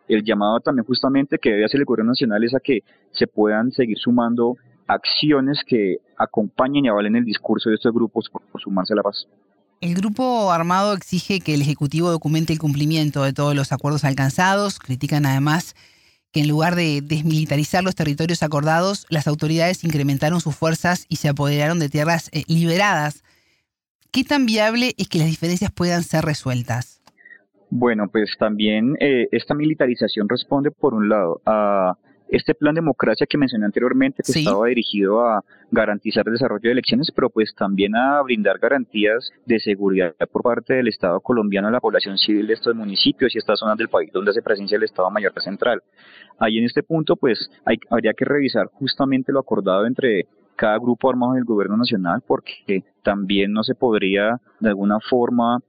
el 0.07 0.23
llamado 0.23 0.59
también 0.59 0.85
justamente 0.85 1.37
que 1.37 1.51
debe 1.51 1.65
hacer 1.65 1.79
el 1.79 1.85
gobierno 1.85 2.11
nacional 2.11 2.43
es 2.43 2.55
a 2.55 2.59
que 2.59 2.79
se 3.11 3.27
puedan 3.27 3.71
seguir 3.71 3.97
sumando 3.97 4.55
acciones 4.87 5.63
que 5.65 5.97
acompañen 6.17 6.85
y 6.85 6.89
avalen 6.89 7.15
el 7.15 7.25
discurso 7.25 7.69
de 7.69 7.75
estos 7.75 7.93
grupos 7.93 8.29
por, 8.29 8.41
sumarse 8.61 8.93
a 8.93 8.97
la 8.97 9.03
paz. 9.03 9.27
El 9.81 9.95
grupo 9.95 10.51
armado 10.51 10.93
exige 10.93 11.39
que 11.39 11.53
el 11.53 11.61
Ejecutivo 11.61 12.11
documente 12.11 12.51
el 12.51 12.59
cumplimiento 12.59 13.23
de 13.23 13.31
todos 13.31 13.55
los 13.55 13.71
acuerdos 13.71 14.03
alcanzados. 14.03 14.77
Critican 14.77 15.25
además 15.25 15.73
que 16.33 16.41
en 16.41 16.49
lugar 16.49 16.75
de 16.75 17.01
desmilitarizar 17.01 17.81
los 17.81 17.95
territorios 17.95 18.43
acordados, 18.43 19.05
las 19.09 19.25
autoridades 19.25 19.85
incrementaron 19.85 20.41
sus 20.41 20.53
fuerzas 20.53 21.05
y 21.07 21.15
se 21.15 21.29
apoderaron 21.29 21.79
de 21.79 21.87
tierras 21.87 22.29
eh, 22.33 22.43
liberadas. 22.47 23.23
¿Qué 24.11 24.25
tan 24.25 24.45
viable 24.45 24.95
es 24.97 25.07
que 25.07 25.19
las 25.19 25.27
diferencias 25.27 25.71
puedan 25.71 26.03
ser 26.03 26.25
resueltas? 26.25 27.01
Bueno, 27.69 28.09
pues 28.11 28.31
también 28.37 28.95
eh, 28.99 29.29
esta 29.31 29.53
militarización 29.53 30.27
responde, 30.27 30.71
por 30.71 30.93
un 30.93 31.07
lado, 31.07 31.41
a 31.45 31.97
este 32.29 32.53
plan 32.53 32.75
democracia 32.75 33.25
que 33.27 33.37
mencioné 33.37 33.65
anteriormente, 33.65 34.23
que 34.23 34.39
estaba 34.39 34.67
dirigido 34.67 35.21
a 35.25 35.43
garantizar 35.71 36.27
el 36.27 36.33
desarrollo 36.33 36.61
de 36.61 36.71
elecciones, 36.71 37.11
pero 37.13 37.29
pues 37.29 37.53
también 37.55 37.95
a 37.95 38.21
brindar 38.21 38.59
garantías 38.59 39.31
de 39.45 39.59
seguridad 39.59 40.13
por 40.31 40.43
parte 40.43 40.75
del 40.75 40.87
Estado 40.87 41.19
colombiano 41.19 41.67
a 41.67 41.71
la 41.71 41.79
población 41.79 42.17
civil 42.17 42.47
de 42.47 42.53
estos 42.53 42.75
municipios 42.75 43.35
y 43.35 43.37
estas 43.37 43.59
zonas 43.59 43.77
del 43.77 43.89
país 43.89 44.11
donde 44.11 44.31
hace 44.31 44.41
presencia 44.41 44.77
el 44.77 44.83
Estado 44.83 45.09
Mayor 45.09 45.33
Central. 45.41 45.81
Ahí 46.39 46.57
en 46.57 46.65
este 46.65 46.83
punto, 46.83 47.15
pues 47.15 47.49
hay, 47.65 47.77
habría 47.89 48.13
que 48.13 48.25
revisar 48.25 48.67
justamente 48.67 49.31
lo 49.31 49.39
acordado 49.39 49.85
entre 49.85 50.27
cada 50.55 50.77
grupo 50.77 51.09
armado 51.09 51.33
del 51.33 51.45
gobierno 51.45 51.77
nacional, 51.77 52.21
porque 52.27 52.83
también 53.01 53.53
no 53.53 53.63
se 53.63 53.75
podría 53.75 54.41
de 54.59 54.69
alguna 54.69 54.99
forma 54.99 55.59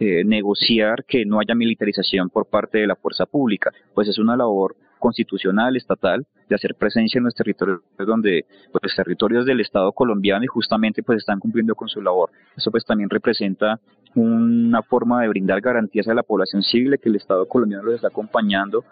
eh, 0.00 0.24
negociar 0.24 1.04
que 1.06 1.24
no 1.24 1.38
haya 1.38 1.54
militarización 1.54 2.30
por 2.30 2.46
parte 2.46 2.78
de 2.78 2.86
la 2.86 2.96
fuerza 2.96 3.26
pública, 3.26 3.70
pues 3.94 4.08
es 4.08 4.18
una 4.18 4.36
labor 4.36 4.74
constitucional, 5.00 5.76
estatal, 5.76 6.24
de 6.48 6.54
hacer 6.54 6.76
presencia 6.76 7.18
en 7.18 7.24
los 7.24 7.34
territorios 7.34 7.80
donde, 7.98 8.44
pues, 8.70 8.94
territorios 8.94 9.44
del 9.44 9.60
Estado 9.60 9.90
colombiano 9.92 10.44
y 10.44 10.46
justamente 10.46 11.02
pues 11.02 11.18
están 11.18 11.40
cumpliendo 11.40 11.74
con 11.74 11.88
su 11.88 12.00
labor. 12.00 12.30
Eso 12.56 12.70
pues 12.70 12.84
también 12.84 13.10
representa 13.10 13.80
una 14.14 14.82
forma 14.82 15.22
de 15.22 15.28
brindar 15.28 15.60
garantías 15.60 16.06
a 16.08 16.14
la 16.14 16.22
población 16.22 16.62
civil 16.62 16.98
que 17.02 17.08
el 17.08 17.16
Estado 17.16 17.46
colombiano 17.46 17.84
los 17.84 17.96
está 17.96 18.08
acompañando 18.08 18.84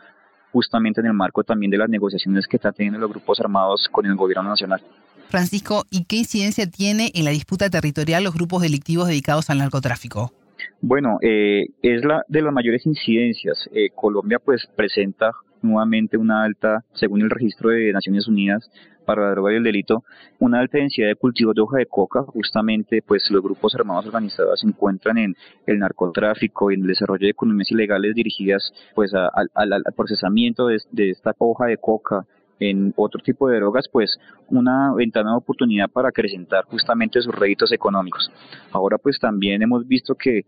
justamente 0.52 1.00
en 1.00 1.06
el 1.06 1.12
marco 1.12 1.44
también 1.44 1.70
de 1.70 1.78
las 1.78 1.88
negociaciones 1.88 2.46
que 2.46 2.56
están 2.56 2.72
teniendo 2.72 2.98
los 2.98 3.10
grupos 3.10 3.38
armados 3.40 3.88
con 3.90 4.06
el 4.06 4.16
gobierno 4.16 4.48
nacional. 4.48 4.80
Francisco, 5.28 5.84
¿y 5.90 6.04
qué 6.04 6.16
incidencia 6.16 6.66
tiene 6.66 7.10
en 7.14 7.24
la 7.24 7.30
disputa 7.30 7.68
territorial 7.68 8.24
los 8.24 8.34
grupos 8.34 8.62
delictivos 8.62 9.08
dedicados 9.08 9.50
al 9.50 9.58
narcotráfico? 9.58 10.32
Bueno, 10.80 11.18
eh, 11.20 11.66
es 11.82 12.04
la 12.04 12.22
de 12.28 12.42
las 12.42 12.52
mayores 12.52 12.86
incidencias. 12.86 13.68
Eh, 13.72 13.90
Colombia 13.94 14.38
pues 14.38 14.66
presenta 14.74 15.32
nuevamente 15.62 16.16
una 16.16 16.44
alta, 16.44 16.84
según 16.94 17.22
el 17.22 17.30
registro 17.30 17.70
de 17.70 17.92
Naciones 17.92 18.28
Unidas 18.28 18.70
para 19.04 19.22
la 19.22 19.30
droga 19.30 19.52
y 19.52 19.56
el 19.56 19.62
delito, 19.62 20.04
una 20.38 20.60
alta 20.60 20.76
densidad 20.78 21.08
de 21.08 21.14
cultivos 21.14 21.54
de 21.54 21.62
hoja 21.62 21.78
de 21.78 21.86
coca. 21.86 22.22
Justamente, 22.24 23.00
pues 23.00 23.30
los 23.30 23.42
grupos 23.42 23.74
armados 23.74 24.06
organizados 24.06 24.60
se 24.60 24.66
encuentran 24.66 25.16
en 25.16 25.34
el 25.66 25.78
narcotráfico 25.78 26.70
y 26.70 26.74
en 26.74 26.82
el 26.82 26.88
desarrollo 26.88 27.24
de 27.24 27.30
economías 27.30 27.70
ilegales 27.70 28.14
dirigidas 28.14 28.70
pues 28.94 29.12
al 29.14 29.82
procesamiento 29.96 30.66
de, 30.66 30.78
de 30.92 31.10
esta 31.10 31.34
hoja 31.38 31.66
de 31.66 31.78
coca 31.78 32.26
en 32.60 32.92
otro 32.96 33.22
tipo 33.22 33.48
de 33.48 33.56
drogas, 33.56 33.88
pues 33.90 34.18
una 34.48 34.92
ventana 34.94 35.30
de 35.30 35.36
oportunidad 35.36 35.88
para 35.88 36.08
acrecentar 36.08 36.64
justamente 36.64 37.22
sus 37.22 37.34
réditos 37.34 37.72
económicos. 37.72 38.30
Ahora 38.72 38.98
pues 38.98 39.18
también 39.18 39.62
hemos 39.62 39.86
visto 39.86 40.14
que 40.14 40.44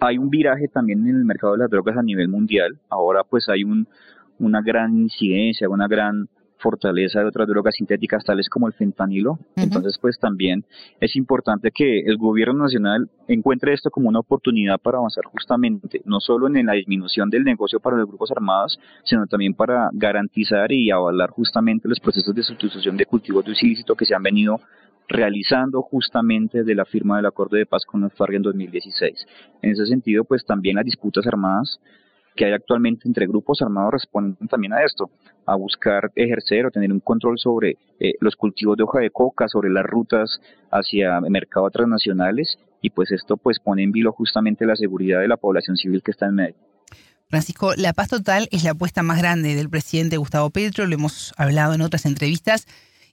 hay 0.00 0.18
un 0.18 0.28
viraje 0.28 0.68
también 0.68 1.06
en 1.06 1.16
el 1.16 1.24
mercado 1.24 1.54
de 1.54 1.60
las 1.60 1.70
drogas 1.70 1.96
a 1.96 2.02
nivel 2.02 2.28
mundial. 2.28 2.78
Ahora 2.88 3.24
pues 3.24 3.48
hay 3.48 3.64
un, 3.64 3.88
una 4.38 4.60
gran 4.62 4.96
incidencia, 4.96 5.68
una 5.68 5.88
gran 5.88 6.28
fortaleza 6.58 7.20
de 7.20 7.26
otras 7.26 7.48
drogas 7.48 7.74
sintéticas 7.74 8.24
tales 8.24 8.48
como 8.48 8.66
el 8.66 8.72
fentanilo. 8.72 9.38
Entonces, 9.56 9.98
pues 10.00 10.18
también 10.18 10.64
es 11.00 11.16
importante 11.16 11.70
que 11.70 12.00
el 12.00 12.16
gobierno 12.16 12.64
nacional 12.64 13.08
encuentre 13.28 13.72
esto 13.72 13.90
como 13.90 14.08
una 14.08 14.20
oportunidad 14.20 14.78
para 14.78 14.98
avanzar 14.98 15.24
justamente, 15.26 16.00
no 16.04 16.20
solo 16.20 16.46
en 16.48 16.66
la 16.66 16.72
disminución 16.72 17.30
del 17.30 17.44
negocio 17.44 17.80
para 17.80 17.96
los 17.96 18.08
grupos 18.08 18.30
armados, 18.30 18.78
sino 19.04 19.26
también 19.26 19.54
para 19.54 19.90
garantizar 19.92 20.72
y 20.72 20.90
avalar 20.90 21.30
justamente 21.30 21.88
los 21.88 22.00
procesos 22.00 22.34
de 22.34 22.42
sustitución 22.42 22.96
de 22.96 23.06
cultivos 23.06 23.44
de 23.44 23.52
ilícito 23.60 23.94
que 23.94 24.06
se 24.06 24.14
han 24.14 24.22
venido 24.22 24.60
realizando 25.08 25.82
justamente 25.82 26.64
de 26.64 26.74
la 26.74 26.84
firma 26.84 27.16
del 27.16 27.26
acuerdo 27.26 27.56
de 27.56 27.66
paz 27.66 27.84
con 27.84 28.00
los 28.00 28.12
FARC 28.14 28.34
en 28.34 28.42
2016. 28.42 29.26
En 29.62 29.70
ese 29.70 29.86
sentido, 29.86 30.24
pues 30.24 30.44
también 30.44 30.76
las 30.76 30.84
disputas 30.84 31.26
armadas 31.26 31.78
que 32.36 32.44
hay 32.44 32.52
actualmente 32.52 33.08
entre 33.08 33.26
grupos 33.26 33.62
armados 33.62 33.92
responden 33.92 34.48
también 34.48 34.72
a 34.72 34.84
esto, 34.84 35.10
a 35.46 35.56
buscar 35.56 36.12
ejercer 36.14 36.66
o 36.66 36.70
tener 36.70 36.92
un 36.92 37.00
control 37.00 37.38
sobre 37.38 37.76
eh, 37.98 38.12
los 38.20 38.36
cultivos 38.36 38.76
de 38.76 38.84
hoja 38.84 39.00
de 39.00 39.10
coca, 39.10 39.48
sobre 39.48 39.70
las 39.70 39.84
rutas 39.84 40.40
hacia 40.70 41.20
mercados 41.22 41.72
transnacionales 41.72 42.58
y 42.82 42.90
pues 42.90 43.10
esto 43.10 43.36
pues 43.36 43.58
pone 43.58 43.82
en 43.82 43.92
vilo 43.92 44.12
justamente 44.12 44.66
la 44.66 44.76
seguridad 44.76 45.20
de 45.20 45.28
la 45.28 45.36
población 45.36 45.76
civil 45.76 46.02
que 46.02 46.12
está 46.12 46.26
en 46.26 46.34
medio. 46.34 46.56
Francisco, 47.28 47.72
la 47.76 47.92
paz 47.92 48.08
total 48.08 48.48
es 48.52 48.62
la 48.62 48.70
apuesta 48.70 49.02
más 49.02 49.18
grande 49.18 49.56
del 49.56 49.68
presidente 49.68 50.16
Gustavo 50.16 50.50
Petro, 50.50 50.86
lo 50.86 50.94
hemos 50.94 51.34
hablado 51.36 51.74
en 51.74 51.80
otras 51.80 52.06
entrevistas, 52.06 52.66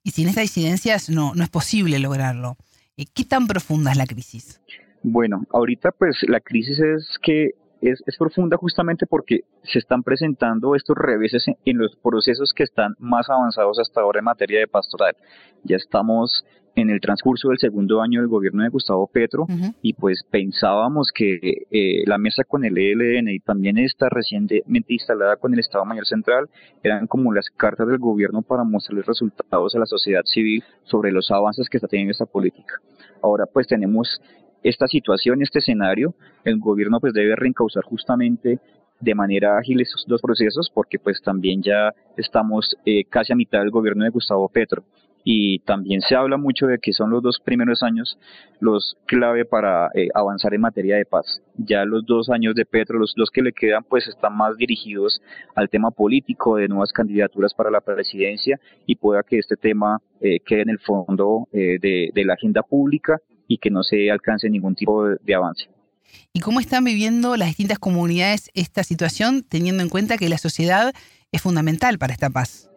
y 0.03 0.11
sin 0.11 0.27
estas 0.27 0.43
incidencias 0.43 1.09
no, 1.09 1.33
no 1.33 1.43
es 1.43 1.49
posible 1.49 1.97
lograrlo. 1.97 2.57
Eh, 2.97 3.05
¿Qué 3.11 3.23
tan 3.23 3.47
profunda 3.47 3.91
es 3.91 3.97
la 3.97 4.05
crisis? 4.05 4.61
Bueno, 5.01 5.45
ahorita 5.51 5.91
pues 5.91 6.17
la 6.27 6.39
crisis 6.39 6.79
es 6.79 7.17
que 7.21 7.51
es, 7.83 8.17
profunda 8.17 8.57
justamente 8.57 9.05
porque 9.05 9.41
se 9.63 9.79
están 9.79 10.03
presentando 10.03 10.75
estos 10.75 10.95
reveses 10.97 11.45
en, 11.65 11.77
los 11.77 11.95
procesos 11.97 12.53
que 12.53 12.63
están 12.63 12.95
más 12.99 13.29
avanzados 13.29 13.79
hasta 13.79 14.01
ahora 14.01 14.19
en 14.19 14.25
materia 14.25 14.59
de 14.59 14.67
pastoral. 14.67 15.15
Ya 15.63 15.75
estamos 15.75 16.45
en 16.75 16.89
el 16.89 16.99
transcurso 17.01 17.49
del 17.49 17.59
segundo 17.59 18.01
año 18.01 18.21
del 18.21 18.29
gobierno 18.29 18.63
de 18.63 18.69
Gustavo 18.69 19.05
Petro 19.07 19.45
y 19.83 19.93
pues 19.93 20.23
pensábamos 20.31 21.11
que 21.13 21.67
eh, 21.69 22.03
la 22.07 22.17
mesa 22.17 22.43
con 22.43 22.65
el 22.65 22.77
ELN 22.77 23.29
y 23.29 23.39
también 23.39 23.77
esta 23.77 24.09
recientemente 24.09 24.91
instalada 24.91 25.35
con 25.35 25.53
el 25.53 25.59
Estado 25.59 25.85
Mayor 25.85 26.07
Central 26.07 26.49
eran 26.81 27.05
como 27.05 27.31
las 27.31 27.49
cartas 27.51 27.87
del 27.87 27.99
gobierno 27.99 28.41
para 28.41 28.63
mostrarles 28.63 29.05
resultados 29.05 29.75
a 29.75 29.79
la 29.79 29.85
sociedad 29.85 30.23
civil 30.25 30.63
sobre 30.83 31.11
los 31.11 31.29
avances 31.29 31.69
que 31.69 31.77
está 31.77 31.87
teniendo 31.87 32.11
esta 32.11 32.25
política. 32.25 32.75
Ahora 33.21 33.45
pues 33.45 33.67
tenemos 33.67 34.19
esta 34.63 34.87
situación, 34.87 35.41
este 35.41 35.59
escenario, 35.59 36.15
el 36.43 36.59
gobierno 36.59 36.99
pues 36.99 37.13
debe 37.13 37.35
reencauzar 37.35 37.83
justamente 37.83 38.59
de 38.99 39.15
manera 39.15 39.57
ágil 39.57 39.81
esos 39.81 40.05
dos 40.07 40.21
procesos 40.21 40.71
porque 40.73 40.97
pues 40.97 41.21
también 41.21 41.61
ya 41.61 41.91
estamos 42.15 42.75
eh, 42.85 43.03
casi 43.05 43.33
a 43.33 43.35
mitad 43.35 43.59
del 43.59 43.71
gobierno 43.71 44.05
de 44.05 44.09
Gustavo 44.09 44.47
Petro 44.47 44.83
y 45.25 45.59
también 45.59 46.01
se 46.01 46.15
habla 46.15 46.35
mucho 46.35 46.67
de 46.67 46.79
que 46.79 46.91
son 46.91 47.09
los 47.09 47.23
dos 47.23 47.39
primeros 47.39 47.81
años 47.81 48.17
los 48.59 48.97
clave 49.05 49.45
para 49.45 49.89
eh, 49.93 50.09
avanzar 50.13 50.53
en 50.53 50.59
materia 50.59 50.97
de 50.97 51.05
paz. 51.05 51.41
Ya 51.55 51.85
los 51.85 52.05
dos 52.05 52.29
años 52.29 52.55
de 52.55 52.65
Petro, 52.65 52.99
los 52.99 53.13
dos 53.15 53.29
que 53.29 53.41
le 53.41 53.53
quedan, 53.53 53.85
pues 53.85 54.05
están 54.07 54.35
más 54.35 54.57
dirigidos 54.57 55.21
al 55.55 55.69
tema 55.69 55.91
político 55.91 56.57
de 56.57 56.67
nuevas 56.67 56.91
candidaturas 56.91 57.53
para 57.53 57.71
la 57.71 57.79
presidencia 57.79 58.59
y 58.85 58.95
pueda 58.95 59.23
que 59.23 59.39
este 59.39 59.55
tema 59.55 60.01
eh, 60.19 60.39
quede 60.45 60.63
en 60.63 60.69
el 60.69 60.79
fondo 60.79 61.47
de, 61.51 62.09
de 62.13 62.25
la 62.25 62.33
agenda 62.33 62.61
pública 62.61 63.17
y 63.53 63.59
que 63.59 63.69
no 63.69 63.83
se 63.83 64.09
alcance 64.09 64.49
ningún 64.49 64.73
tipo 64.73 65.05
de, 65.05 65.35
avance. 65.35 65.69
¿Y 66.33 66.39
cómo 66.39 66.59
están 66.59 66.83
viviendo 66.83 67.37
las 67.37 67.49
distintas 67.49 67.77
comunidades 67.77 68.49
esta 68.55 68.83
situación, 68.83 69.43
teniendo 69.43 69.83
en 69.83 69.89
cuenta 69.89 70.17
que 70.17 70.27
la 70.27 70.39
sociedad 70.39 70.91
es 71.31 71.41
fundamental 71.41 71.99
para 71.99 72.13
esta 72.13 72.31
paz? 72.31 72.69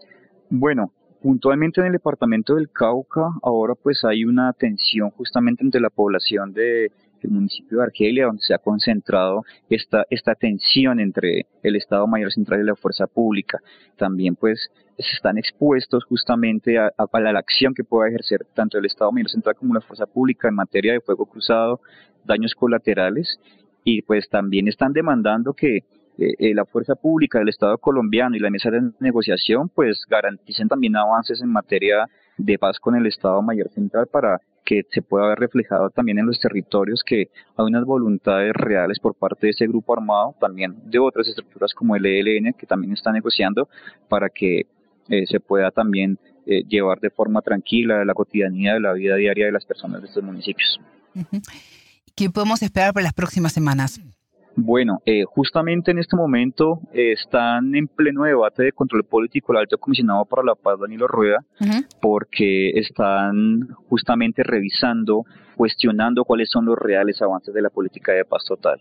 Bueno, 0.50 0.92
puntualmente 1.22 1.80
en 1.80 1.86
el 1.86 1.92
departamento 1.92 2.56
del 2.56 2.70
Cauca, 2.70 3.30
ahora 3.42 3.74
pues 3.74 4.04
hay 4.04 4.24
una 4.24 4.52
tensión 4.52 5.10
justamente 5.10 5.64
entre 5.64 5.80
la 5.80 5.88
población 5.88 6.52
de 6.52 6.92
el 7.26 7.32
municipio 7.32 7.78
de 7.78 7.84
Argelia, 7.84 8.26
donde 8.26 8.42
se 8.42 8.54
ha 8.54 8.58
concentrado 8.58 9.42
esta, 9.68 10.04
esta 10.10 10.34
tensión 10.34 11.00
entre 11.00 11.46
el 11.62 11.76
Estado 11.76 12.06
Mayor 12.06 12.32
Central 12.32 12.60
y 12.60 12.64
la 12.64 12.74
fuerza 12.74 13.06
pública. 13.06 13.58
También 13.96 14.36
pues 14.36 14.70
están 14.96 15.36
expuestos 15.38 16.04
justamente 16.04 16.78
a, 16.78 16.92
la 17.12 17.38
acción 17.38 17.74
que 17.74 17.84
pueda 17.84 18.08
ejercer 18.08 18.46
tanto 18.54 18.78
el 18.78 18.86
Estado 18.86 19.12
Mayor 19.12 19.30
Central 19.30 19.54
como 19.56 19.74
la 19.74 19.80
fuerza 19.80 20.06
pública 20.06 20.48
en 20.48 20.54
materia 20.54 20.92
de 20.92 21.00
fuego 21.00 21.26
cruzado, 21.26 21.80
daños 22.24 22.54
colaterales 22.54 23.38
y 23.84 24.02
pues 24.02 24.28
también 24.28 24.68
están 24.68 24.92
demandando 24.92 25.52
que 25.52 25.76
eh, 25.76 26.34
eh, 26.38 26.54
la 26.54 26.64
fuerza 26.64 26.94
pública 26.94 27.38
del 27.38 27.50
Estado 27.50 27.76
colombiano 27.78 28.36
y 28.36 28.38
la 28.38 28.50
mesa 28.50 28.70
de 28.70 28.90
negociación 29.00 29.68
pues 29.68 30.04
garanticen 30.08 30.68
también 30.68 30.96
avances 30.96 31.42
en 31.42 31.50
materia 31.50 32.06
de 32.38 32.58
paz 32.58 32.78
con 32.80 32.96
el 32.96 33.06
Estado 33.06 33.42
Mayor 33.42 33.68
Central 33.70 34.06
para 34.06 34.40
que 34.66 34.82
se 34.90 35.00
pueda 35.00 35.28
ver 35.28 35.38
reflejado 35.38 35.88
también 35.90 36.18
en 36.18 36.26
los 36.26 36.40
territorios 36.40 37.02
que 37.06 37.30
hay 37.56 37.64
unas 37.64 37.84
voluntades 37.84 38.52
reales 38.52 38.98
por 38.98 39.14
parte 39.14 39.46
de 39.46 39.50
ese 39.52 39.66
grupo 39.66 39.94
armado, 39.94 40.34
también 40.40 40.76
de 40.84 40.98
otras 40.98 41.28
estructuras 41.28 41.72
como 41.72 41.96
el 41.96 42.04
ELN 42.04 42.52
que 42.52 42.66
también 42.66 42.92
está 42.92 43.12
negociando 43.12 43.68
para 44.08 44.28
que 44.28 44.66
eh, 45.08 45.26
se 45.26 45.38
pueda 45.40 45.70
también 45.70 46.18
eh, 46.44 46.64
llevar 46.64 46.98
de 47.00 47.10
forma 47.10 47.40
tranquila 47.40 48.04
la 48.04 48.12
cotidianidad 48.12 48.74
de 48.74 48.80
la 48.80 48.92
vida 48.92 49.14
diaria 49.14 49.46
de 49.46 49.52
las 49.52 49.64
personas 49.64 50.02
de 50.02 50.08
estos 50.08 50.22
municipios. 50.22 50.80
¿Qué 52.14 52.28
podemos 52.28 52.60
esperar 52.62 52.92
para 52.92 53.04
las 53.04 53.14
próximas 53.14 53.52
semanas? 53.52 54.00
Bueno, 54.58 55.02
eh, 55.04 55.24
justamente 55.24 55.90
en 55.90 55.98
este 55.98 56.16
momento 56.16 56.80
eh, 56.94 57.12
están 57.12 57.74
en 57.74 57.88
pleno 57.88 58.24
debate 58.24 58.62
de 58.62 58.72
control 58.72 59.04
político 59.04 59.52
el 59.52 59.58
alto 59.58 59.76
comisionado 59.76 60.24
para 60.24 60.42
la 60.42 60.54
paz, 60.54 60.80
Danilo 60.80 61.06
Rueda, 61.06 61.44
porque 62.00 62.70
están 62.70 63.68
justamente 63.90 64.42
revisando, 64.42 65.24
cuestionando 65.56 66.24
cuáles 66.24 66.48
son 66.50 66.64
los 66.64 66.78
reales 66.78 67.20
avances 67.20 67.52
de 67.52 67.60
la 67.60 67.68
política 67.68 68.12
de 68.12 68.24
paz 68.24 68.46
total. 68.46 68.80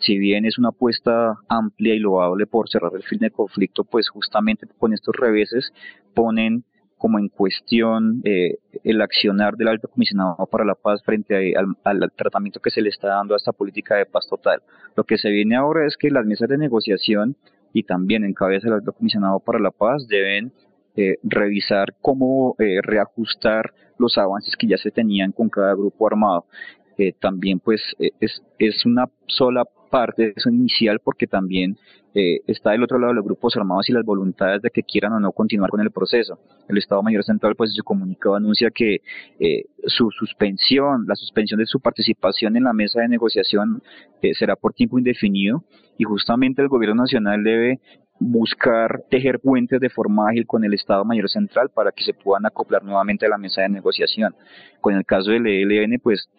Si 0.00 0.18
bien 0.18 0.44
es 0.44 0.58
una 0.58 0.70
apuesta 0.70 1.34
amplia 1.48 1.94
y 1.94 2.00
loable 2.00 2.48
por 2.48 2.68
cerrar 2.68 2.90
el 2.96 3.04
fin 3.04 3.20
de 3.20 3.30
conflicto, 3.30 3.84
pues 3.84 4.08
justamente 4.08 4.66
con 4.76 4.92
estos 4.92 5.14
reveses 5.14 5.72
ponen 6.14 6.64
como 7.02 7.18
en 7.18 7.28
cuestión 7.28 8.22
eh, 8.22 8.58
el 8.84 9.02
accionar 9.02 9.56
del 9.56 9.66
alto 9.66 9.88
comisionado 9.88 10.46
para 10.46 10.64
la 10.64 10.76
paz 10.76 11.02
frente 11.02 11.52
al, 11.56 12.12
tratamiento 12.12 12.60
que 12.60 12.70
se 12.70 12.80
le 12.80 12.90
está 12.90 13.08
dando 13.08 13.34
a 13.34 13.38
esta 13.38 13.50
política 13.50 13.96
de 13.96 14.06
paz 14.06 14.28
total. 14.30 14.62
Lo 14.94 15.02
que 15.02 15.18
se 15.18 15.28
viene 15.28 15.56
ahora 15.56 15.84
es 15.84 15.96
que 15.96 16.12
las 16.12 16.24
mesas 16.24 16.48
de 16.48 16.58
negociación 16.58 17.34
y 17.72 17.82
también 17.82 18.22
en 18.22 18.34
cabeza 18.34 18.68
del 18.68 18.74
alto 18.74 18.92
comisionado 18.92 19.40
para 19.40 19.58
la 19.58 19.72
paz 19.72 20.06
deben 20.06 20.52
eh, 20.94 21.16
revisar 21.24 21.96
cómo 22.00 22.54
eh, 22.60 22.78
reajustar 22.80 23.74
los 23.98 24.16
avances 24.16 24.54
que 24.54 24.68
ya 24.68 24.76
se 24.76 24.92
tenían 24.92 25.32
con 25.32 25.48
cada 25.48 25.74
grupo 25.74 26.06
armado. 26.06 26.44
también 27.18 27.58
pues 27.58 27.80
es, 28.20 28.44
es 28.60 28.86
una 28.86 29.06
sola 29.26 29.64
parte, 29.92 30.32
es 30.34 30.46
un 30.46 30.54
inicial 30.54 31.00
porque 31.04 31.26
también 31.26 31.76
eh, 32.14 32.40
está 32.46 32.70
del 32.70 32.82
otro 32.82 32.98
lado 32.98 33.12
los 33.12 33.24
grupos 33.24 33.54
armados 33.56 33.90
y 33.90 33.92
las 33.92 34.04
voluntades 34.04 34.62
de 34.62 34.70
que 34.70 34.82
quieran 34.82 35.12
o 35.12 35.20
no 35.20 35.32
continuar 35.32 35.70
con 35.70 35.80
el 35.80 35.90
proceso. 35.90 36.38
El 36.66 36.78
Estado 36.78 37.02
Mayor 37.02 37.24
Central, 37.24 37.54
pues, 37.54 37.70
en 37.70 37.74
su 37.74 37.84
comunicado 37.84 38.34
anuncia 38.34 38.70
que 38.70 39.02
eh, 39.38 39.64
su 39.84 40.10
suspensión, 40.10 41.04
la 41.06 41.14
suspensión 41.14 41.60
de 41.60 41.66
su 41.66 41.78
participación 41.78 42.56
en 42.56 42.64
la 42.64 42.72
mesa 42.72 43.02
de 43.02 43.08
negociación 43.08 43.82
eh, 44.22 44.32
será 44.34 44.56
por 44.56 44.72
tiempo 44.72 44.98
indefinido 44.98 45.62
y 45.98 46.04
justamente 46.04 46.62
el 46.62 46.68
Gobierno 46.68 47.02
Nacional 47.02 47.44
debe 47.44 47.80
buscar 48.18 49.02
tejer 49.10 49.40
puentes 49.40 49.78
de 49.78 49.90
forma 49.90 50.30
ágil 50.30 50.46
con 50.46 50.64
el 50.64 50.72
Estado 50.72 51.04
Mayor 51.04 51.28
Central 51.28 51.68
para 51.74 51.92
que 51.92 52.04
se 52.04 52.14
puedan 52.14 52.46
acoplar 52.46 52.82
nuevamente 52.82 53.26
a 53.26 53.28
la 53.28 53.36
mesa 53.36 53.60
de 53.60 53.68
negociación. 53.68 54.34
Con 54.80 54.94
el 54.94 55.04
caso 55.04 55.32
del 55.32 55.46
ELN, 55.46 55.98
pues 56.02 56.30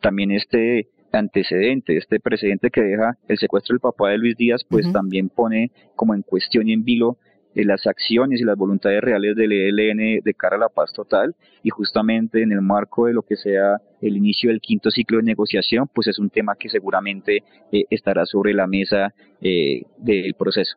también 0.00 0.32
este 0.32 0.88
antecedente, 1.16 1.96
este 1.96 2.20
precedente 2.20 2.70
que 2.70 2.82
deja 2.82 3.16
el 3.28 3.38
secuestro 3.38 3.74
del 3.74 3.80
papá 3.80 4.10
de 4.10 4.18
Luis 4.18 4.36
Díaz, 4.36 4.62
pues 4.68 4.90
también 4.92 5.28
pone 5.28 5.70
como 5.94 6.14
en 6.14 6.22
cuestión 6.22 6.68
y 6.68 6.72
en 6.72 6.84
vilo 6.84 7.18
eh, 7.56 7.64
las 7.64 7.86
acciones 7.86 8.40
y 8.40 8.44
las 8.44 8.56
voluntades 8.56 9.00
reales 9.00 9.34
del 9.34 9.50
ELN 9.50 10.20
de 10.22 10.34
cara 10.34 10.56
a 10.56 10.58
la 10.58 10.68
paz 10.68 10.92
total 10.92 11.34
y 11.62 11.70
justamente 11.70 12.42
en 12.42 12.52
el 12.52 12.60
marco 12.60 13.06
de 13.06 13.14
lo 13.14 13.22
que 13.22 13.36
sea 13.36 13.80
el 14.02 14.16
inicio 14.16 14.50
del 14.50 14.60
quinto 14.60 14.90
ciclo 14.90 15.16
de 15.16 15.22
negociación, 15.22 15.88
pues 15.94 16.06
es 16.06 16.18
un 16.18 16.28
tema 16.28 16.54
que 16.54 16.68
seguramente 16.68 17.44
eh, 17.72 17.84
estará 17.88 18.26
sobre 18.26 18.52
la 18.52 18.66
mesa 18.66 19.14
eh, 19.40 19.82
del 19.96 20.34
proceso. 20.34 20.76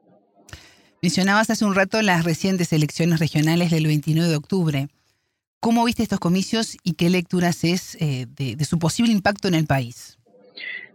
Mencionabas 1.01 1.49
hace 1.49 1.65
un 1.65 1.75
rato 1.75 2.01
las 2.01 2.23
recientes 2.23 2.71
elecciones 2.71 3.19
regionales 3.19 3.71
del 3.71 3.85
29 3.85 4.29
de 4.29 4.35
octubre. 4.37 4.87
¿Cómo 5.59 5.83
viste 5.83 6.03
estos 6.03 6.19
comicios 6.19 6.77
y 6.83 6.93
qué 6.93 7.09
lecturas 7.09 7.65
es 7.65 7.97
de 7.99 8.65
su 8.65 8.79
posible 8.79 9.11
impacto 9.11 9.49
en 9.49 9.55
el 9.55 9.65
país? 9.65 10.18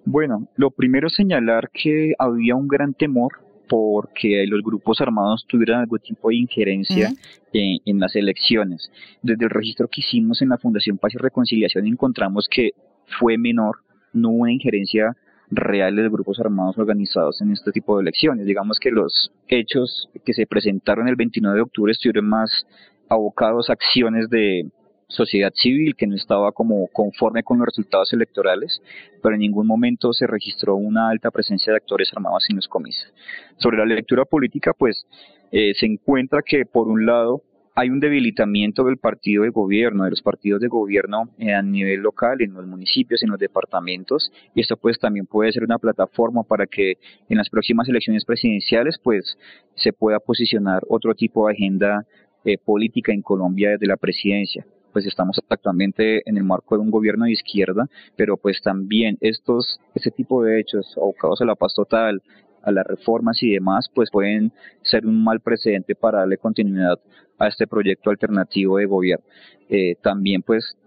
Bueno, 0.04 0.48
lo 0.56 0.70
primero 0.70 1.06
es 1.06 1.14
señalar 1.14 1.70
que 1.70 2.14
había 2.18 2.54
un 2.54 2.68
gran 2.68 2.92
temor 2.92 3.32
porque 3.68 4.46
los 4.46 4.62
grupos 4.62 5.00
armados 5.00 5.46
tuvieran 5.48 5.80
algún 5.80 5.98
tipo 6.00 6.28
de 6.28 6.36
injerencia 6.36 7.10
en, 7.52 7.98
las 7.98 8.14
elecciones. 8.14 8.90
Desde 9.22 9.44
el 9.44 9.50
registro 9.50 9.88
que 9.88 10.02
hicimos 10.02 10.42
en 10.42 10.50
la 10.50 10.58
Fundación 10.58 10.98
Paz 10.98 11.14
y 11.14 11.18
Reconciliación 11.18 11.86
encontramos 11.86 12.48
que 12.50 12.72
fue 13.18 13.38
menor, 13.38 13.78
no 14.12 14.30
hubo 14.30 14.42
una 14.42 14.52
injerencia 14.52 15.16
real 15.50 15.96
de 15.96 16.02
los 16.02 16.12
grupos 16.12 16.38
armados 16.40 16.76
organizados 16.78 17.40
en 17.40 17.52
este 17.52 17.72
tipo 17.72 17.96
de 17.96 18.02
elecciones. 18.02 18.46
Digamos 18.46 18.78
que 18.78 18.90
los 18.90 19.32
hechos 19.48 20.10
que 20.24 20.34
se 20.34 20.46
presentaron 20.46 21.08
el 21.08 21.16
29 21.16 21.56
de 21.56 21.62
octubre 21.62 21.92
estuvieron 21.92 22.28
más 22.28 22.66
abocados 23.08 23.70
a 23.70 23.74
acciones 23.74 24.28
de 24.28 24.66
sociedad 25.08 25.52
civil 25.54 25.94
que 25.96 26.06
no 26.06 26.16
estaba 26.16 26.52
como 26.52 26.88
conforme 26.88 27.42
con 27.42 27.58
los 27.58 27.66
resultados 27.66 28.12
electorales, 28.12 28.82
pero 29.22 29.34
en 29.34 29.40
ningún 29.40 29.66
momento 29.66 30.12
se 30.12 30.26
registró 30.26 30.76
una 30.76 31.08
alta 31.08 31.30
presencia 31.30 31.72
de 31.72 31.78
actores 31.78 32.10
armados 32.12 32.46
en 32.48 32.56
los 32.56 32.68
comicios. 32.68 33.12
Sobre 33.58 33.78
la 33.78 33.86
lectura 33.86 34.24
política, 34.24 34.72
pues 34.72 35.06
eh, 35.52 35.72
se 35.74 35.86
encuentra 35.86 36.42
que 36.42 36.64
por 36.66 36.88
un 36.88 37.06
lado 37.06 37.42
hay 37.76 37.90
un 37.90 37.98
debilitamiento 37.98 38.84
del 38.84 38.98
partido 38.98 39.42
de 39.42 39.50
gobierno, 39.50 40.04
de 40.04 40.10
los 40.10 40.22
partidos 40.22 40.60
de 40.60 40.68
gobierno 40.68 41.30
eh, 41.38 41.52
a 41.52 41.60
nivel 41.60 42.00
local, 42.00 42.40
en 42.40 42.54
los 42.54 42.66
municipios, 42.66 43.22
en 43.24 43.30
los 43.30 43.38
departamentos, 43.38 44.32
y 44.54 44.60
esto 44.60 44.76
pues 44.76 44.98
también 44.98 45.26
puede 45.26 45.50
ser 45.50 45.64
una 45.64 45.78
plataforma 45.78 46.44
para 46.44 46.66
que 46.66 46.98
en 47.28 47.36
las 47.36 47.50
próximas 47.50 47.88
elecciones 47.88 48.24
presidenciales 48.24 48.98
pues 49.02 49.36
se 49.74 49.92
pueda 49.92 50.20
posicionar 50.20 50.84
otro 50.88 51.14
tipo 51.14 51.46
de 51.46 51.54
agenda 51.54 52.06
eh, 52.44 52.58
política 52.58 53.12
en 53.12 53.22
Colombia 53.22 53.70
desde 53.70 53.86
la 53.86 53.96
presidencia 53.96 54.64
pues 54.94 55.06
estamos 55.06 55.38
actualmente 55.48 56.22
en 56.24 56.38
el 56.38 56.44
marco 56.44 56.76
de 56.76 56.82
un 56.82 56.90
gobierno 56.92 57.24
de 57.24 57.32
izquierda, 57.32 57.88
pero 58.16 58.36
pues 58.36 58.62
también 58.62 59.18
estos, 59.20 59.80
ese 59.94 60.12
tipo 60.12 60.42
de 60.44 60.60
hechos 60.60 60.96
abocados 60.96 61.42
a 61.42 61.44
la 61.44 61.56
paz 61.56 61.74
total, 61.74 62.22
a 62.62 62.70
las 62.70 62.86
reformas 62.86 63.42
y 63.42 63.50
demás, 63.50 63.90
pues 63.92 64.08
pueden 64.10 64.52
ser 64.82 65.04
un 65.04 65.22
mal 65.22 65.40
precedente 65.40 65.96
para 65.96 66.20
darle 66.20 66.38
continuidad 66.38 66.98
a 67.38 67.48
este 67.48 67.66
proyecto 67.66 68.10
alternativo 68.10 68.78
de 68.78 68.86
gobierno. 68.86 69.26
Eh, 69.68 69.96
también 70.00 70.42
pues 70.42 70.78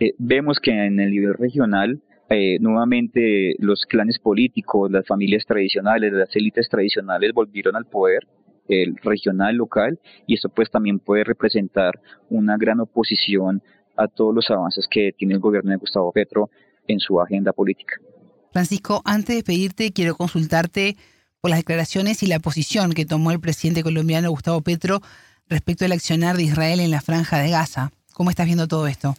eh, 0.00 0.12
vemos 0.18 0.58
que 0.58 0.72
en 0.72 0.98
el 0.98 1.12
nivel 1.12 1.34
regional 1.34 2.02
eh, 2.28 2.58
nuevamente 2.60 3.54
los 3.58 3.86
clanes 3.86 4.18
políticos, 4.18 4.90
las 4.90 5.06
familias 5.06 5.46
tradicionales, 5.46 6.12
las 6.12 6.34
élites 6.34 6.68
tradicionales 6.68 7.32
volvieron 7.32 7.76
al 7.76 7.86
poder 7.86 8.26
regional, 9.02 9.56
local, 9.56 9.98
y 10.26 10.34
esto 10.34 10.48
pues 10.48 10.70
también 10.70 10.98
puede 10.98 11.24
representar 11.24 12.00
una 12.30 12.56
gran 12.56 12.80
oposición 12.80 13.62
a 13.96 14.08
todos 14.08 14.34
los 14.34 14.50
avances 14.50 14.86
que 14.90 15.12
tiene 15.12 15.34
el 15.34 15.40
gobierno 15.40 15.70
de 15.70 15.76
Gustavo 15.76 16.12
Petro 16.12 16.50
en 16.86 16.98
su 16.98 17.20
agenda 17.20 17.52
política. 17.52 17.96
Francisco, 18.52 19.02
antes 19.04 19.36
de 19.36 19.42
pedirte, 19.42 19.92
quiero 19.92 20.14
consultarte 20.14 20.96
por 21.40 21.50
las 21.50 21.60
declaraciones 21.60 22.22
y 22.22 22.26
la 22.26 22.38
posición 22.38 22.92
que 22.92 23.06
tomó 23.06 23.32
el 23.32 23.40
presidente 23.40 23.82
colombiano 23.82 24.30
Gustavo 24.30 24.60
Petro 24.60 25.00
respecto 25.48 25.84
al 25.84 25.92
accionar 25.92 26.36
de 26.36 26.44
Israel 26.44 26.80
en 26.80 26.90
la 26.90 27.00
franja 27.00 27.38
de 27.38 27.50
Gaza. 27.50 27.90
¿Cómo 28.14 28.30
estás 28.30 28.46
viendo 28.46 28.68
todo 28.68 28.86
esto? 28.86 29.14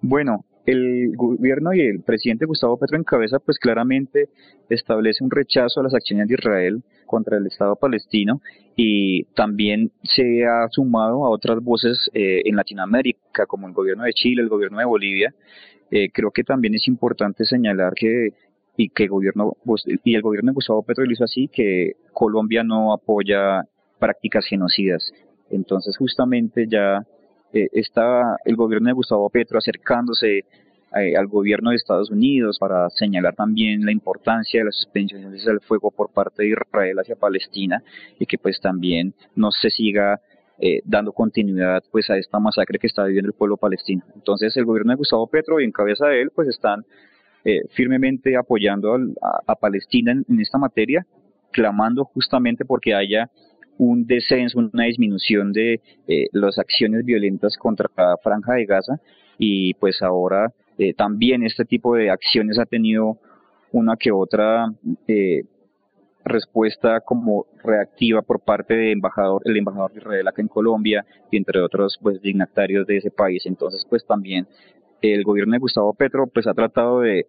Bueno, 0.00 0.44
el 0.64 1.14
gobierno 1.16 1.74
y 1.74 1.80
el 1.80 2.00
presidente 2.02 2.46
Gustavo 2.46 2.78
Petro 2.78 2.96
en 2.96 3.04
cabeza 3.04 3.38
pues 3.38 3.58
claramente 3.58 4.28
establece 4.68 5.24
un 5.24 5.30
rechazo 5.30 5.80
a 5.80 5.82
las 5.82 5.94
acciones 5.94 6.28
de 6.28 6.34
Israel 6.34 6.82
contra 7.12 7.36
el 7.36 7.46
Estado 7.46 7.76
palestino 7.76 8.40
y 8.74 9.24
también 9.34 9.92
se 10.02 10.46
ha 10.46 10.66
sumado 10.70 11.26
a 11.26 11.30
otras 11.30 11.62
voces 11.62 12.10
eh, 12.14 12.40
en 12.46 12.56
Latinoamérica 12.56 13.44
como 13.46 13.68
el 13.68 13.74
gobierno 13.74 14.04
de 14.04 14.14
Chile, 14.14 14.40
el 14.40 14.48
gobierno 14.48 14.78
de 14.78 14.86
Bolivia. 14.86 15.34
Eh, 15.90 16.08
creo 16.10 16.30
que 16.30 16.42
también 16.42 16.74
es 16.74 16.88
importante 16.88 17.44
señalar 17.44 17.92
que 17.94 18.30
y 18.78 18.88
que 18.88 19.02
el 19.02 19.10
gobierno 19.10 19.52
y 20.02 20.14
el 20.14 20.22
gobierno 20.22 20.50
de 20.50 20.54
Gustavo 20.54 20.82
Petro 20.82 21.04
lo 21.04 21.12
hizo 21.12 21.24
así 21.24 21.48
que 21.48 21.96
Colombia 22.14 22.64
no 22.64 22.94
apoya 22.94 23.60
prácticas 23.98 24.46
genocidas. 24.46 25.12
Entonces 25.50 25.98
justamente 25.98 26.66
ya 26.66 27.06
eh, 27.52 27.68
está 27.72 28.38
el 28.46 28.56
gobierno 28.56 28.88
de 28.88 28.94
Gustavo 28.94 29.28
Petro 29.28 29.58
acercándose 29.58 30.46
eh, 30.96 31.16
al 31.16 31.26
gobierno 31.26 31.70
de 31.70 31.76
Estados 31.76 32.10
Unidos 32.10 32.58
para 32.58 32.88
señalar 32.90 33.34
también 33.34 33.84
la 33.84 33.92
importancia 33.92 34.60
de 34.60 34.66
las 34.66 34.76
suspensiones 34.76 35.44
del 35.44 35.60
fuego 35.60 35.90
por 35.90 36.12
parte 36.12 36.42
de 36.42 36.50
Israel 36.50 36.98
hacia 36.98 37.16
Palestina 37.16 37.82
y 38.18 38.26
que 38.26 38.38
pues 38.38 38.60
también 38.60 39.14
no 39.34 39.50
se 39.50 39.70
siga 39.70 40.20
eh, 40.58 40.80
dando 40.84 41.12
continuidad 41.12 41.82
pues 41.90 42.10
a 42.10 42.16
esta 42.16 42.38
masacre 42.38 42.78
que 42.78 42.86
está 42.86 43.04
viviendo 43.04 43.28
el 43.28 43.34
pueblo 43.34 43.56
palestino. 43.56 44.02
Entonces 44.14 44.56
el 44.56 44.64
gobierno 44.64 44.92
de 44.92 44.96
Gustavo 44.96 45.26
Petro 45.26 45.60
y 45.60 45.64
en 45.64 45.72
cabeza 45.72 46.06
de 46.06 46.22
él 46.22 46.30
pues 46.34 46.48
están 46.48 46.84
firmemente 47.70 48.36
apoyando 48.36 48.96
a, 49.48 49.56
Palestina 49.56 50.12
en, 50.12 50.40
esta 50.40 50.58
materia, 50.58 51.04
clamando 51.50 52.04
justamente 52.04 52.64
porque 52.64 52.94
haya 52.94 53.28
un 53.78 54.06
descenso, 54.06 54.58
una 54.58 54.84
disminución 54.84 55.52
de 55.52 55.80
eh, 56.06 56.26
las 56.32 56.58
acciones 56.58 57.04
violentas 57.04 57.56
contra 57.56 57.88
la 57.96 58.16
franja 58.22 58.54
de 58.54 58.64
Gaza 58.64 59.00
y 59.38 59.74
pues 59.74 60.02
ahora 60.02 60.52
eh, 60.78 60.94
también 60.94 61.42
este 61.42 61.64
tipo 61.64 61.94
de 61.94 62.10
acciones 62.10 62.58
ha 62.58 62.66
tenido 62.66 63.18
una 63.72 63.96
que 63.96 64.12
otra 64.12 64.72
eh, 65.06 65.44
respuesta 66.24 67.00
como 67.00 67.46
reactiva 67.62 68.22
por 68.22 68.40
parte 68.40 68.74
del 68.74 68.92
embajador, 68.92 69.42
el 69.44 69.56
embajador 69.56 69.92
de 69.92 69.98
Israel 69.98 70.28
acá 70.28 70.42
en 70.42 70.48
Colombia 70.48 71.04
y 71.30 71.36
entre 71.36 71.60
otros 71.60 71.98
pues 72.00 72.20
dignatarios 72.22 72.86
de 72.86 72.98
ese 72.98 73.10
país. 73.10 73.44
Entonces 73.46 73.86
pues 73.88 74.06
también 74.06 74.46
el 75.00 75.24
gobierno 75.24 75.52
de 75.52 75.58
Gustavo 75.58 75.94
Petro 75.94 76.26
pues 76.26 76.46
ha 76.46 76.54
tratado 76.54 77.00
de 77.00 77.26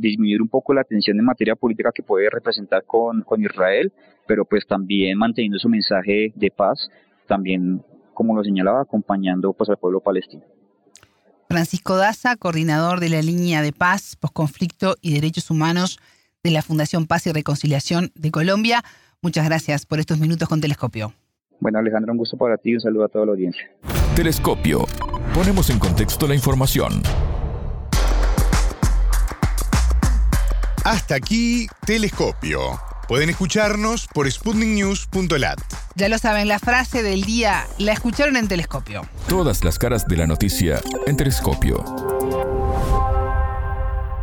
disminuir 0.00 0.40
un 0.40 0.48
poco 0.48 0.72
la 0.72 0.82
tensión 0.82 1.18
en 1.18 1.26
materia 1.26 1.54
política 1.54 1.90
que 1.94 2.02
puede 2.02 2.30
representar 2.30 2.84
con, 2.86 3.20
con 3.20 3.42
Israel, 3.42 3.92
pero 4.26 4.46
pues 4.46 4.66
también 4.66 5.18
manteniendo 5.18 5.58
su 5.58 5.68
mensaje 5.68 6.32
de 6.34 6.50
paz, 6.50 6.88
también, 7.26 7.82
como 8.14 8.34
lo 8.34 8.42
señalaba, 8.42 8.80
acompañando 8.80 9.52
pues 9.52 9.68
al 9.68 9.76
pueblo 9.76 10.00
palestino. 10.00 10.42
Francisco 11.48 11.96
Daza, 11.96 12.36
coordinador 12.36 13.00
de 13.00 13.08
la 13.08 13.22
línea 13.22 13.62
de 13.62 13.72
paz, 13.72 14.16
posconflicto 14.16 14.96
y 15.00 15.14
derechos 15.14 15.50
humanos 15.50 15.98
de 16.42 16.50
la 16.50 16.60
Fundación 16.60 17.06
Paz 17.06 17.26
y 17.26 17.32
Reconciliación 17.32 18.12
de 18.14 18.30
Colombia. 18.30 18.84
Muchas 19.22 19.46
gracias 19.46 19.86
por 19.86 19.98
estos 19.98 20.18
minutos 20.18 20.46
con 20.46 20.60
Telescopio. 20.60 21.14
Bueno, 21.58 21.78
Alejandra, 21.78 22.12
un 22.12 22.18
gusto 22.18 22.36
para 22.36 22.58
ti 22.58 22.70
y 22.70 22.74
un 22.74 22.80
saludo 22.80 23.04
a 23.04 23.08
toda 23.08 23.24
la 23.24 23.32
audiencia. 23.32 23.68
Telescopio. 24.14 24.84
Ponemos 25.34 25.70
en 25.70 25.78
contexto 25.78 26.28
la 26.28 26.34
información. 26.34 27.02
Hasta 30.84 31.14
aquí, 31.14 31.66
Telescopio. 31.86 32.87
Pueden 33.08 33.30
escucharnos 33.30 34.06
por 34.06 34.30
sputniknews.lat. 34.30 35.58
Ya 35.96 36.10
lo 36.10 36.18
saben, 36.18 36.46
la 36.46 36.58
frase 36.58 37.02
del 37.02 37.22
día 37.22 37.64
la 37.78 37.92
escucharon 37.92 38.36
en 38.36 38.48
Telescopio. 38.48 39.00
Todas 39.30 39.64
las 39.64 39.78
caras 39.78 40.06
de 40.06 40.18
la 40.18 40.26
noticia 40.26 40.80
en 41.06 41.16
Telescopio. 41.16 41.82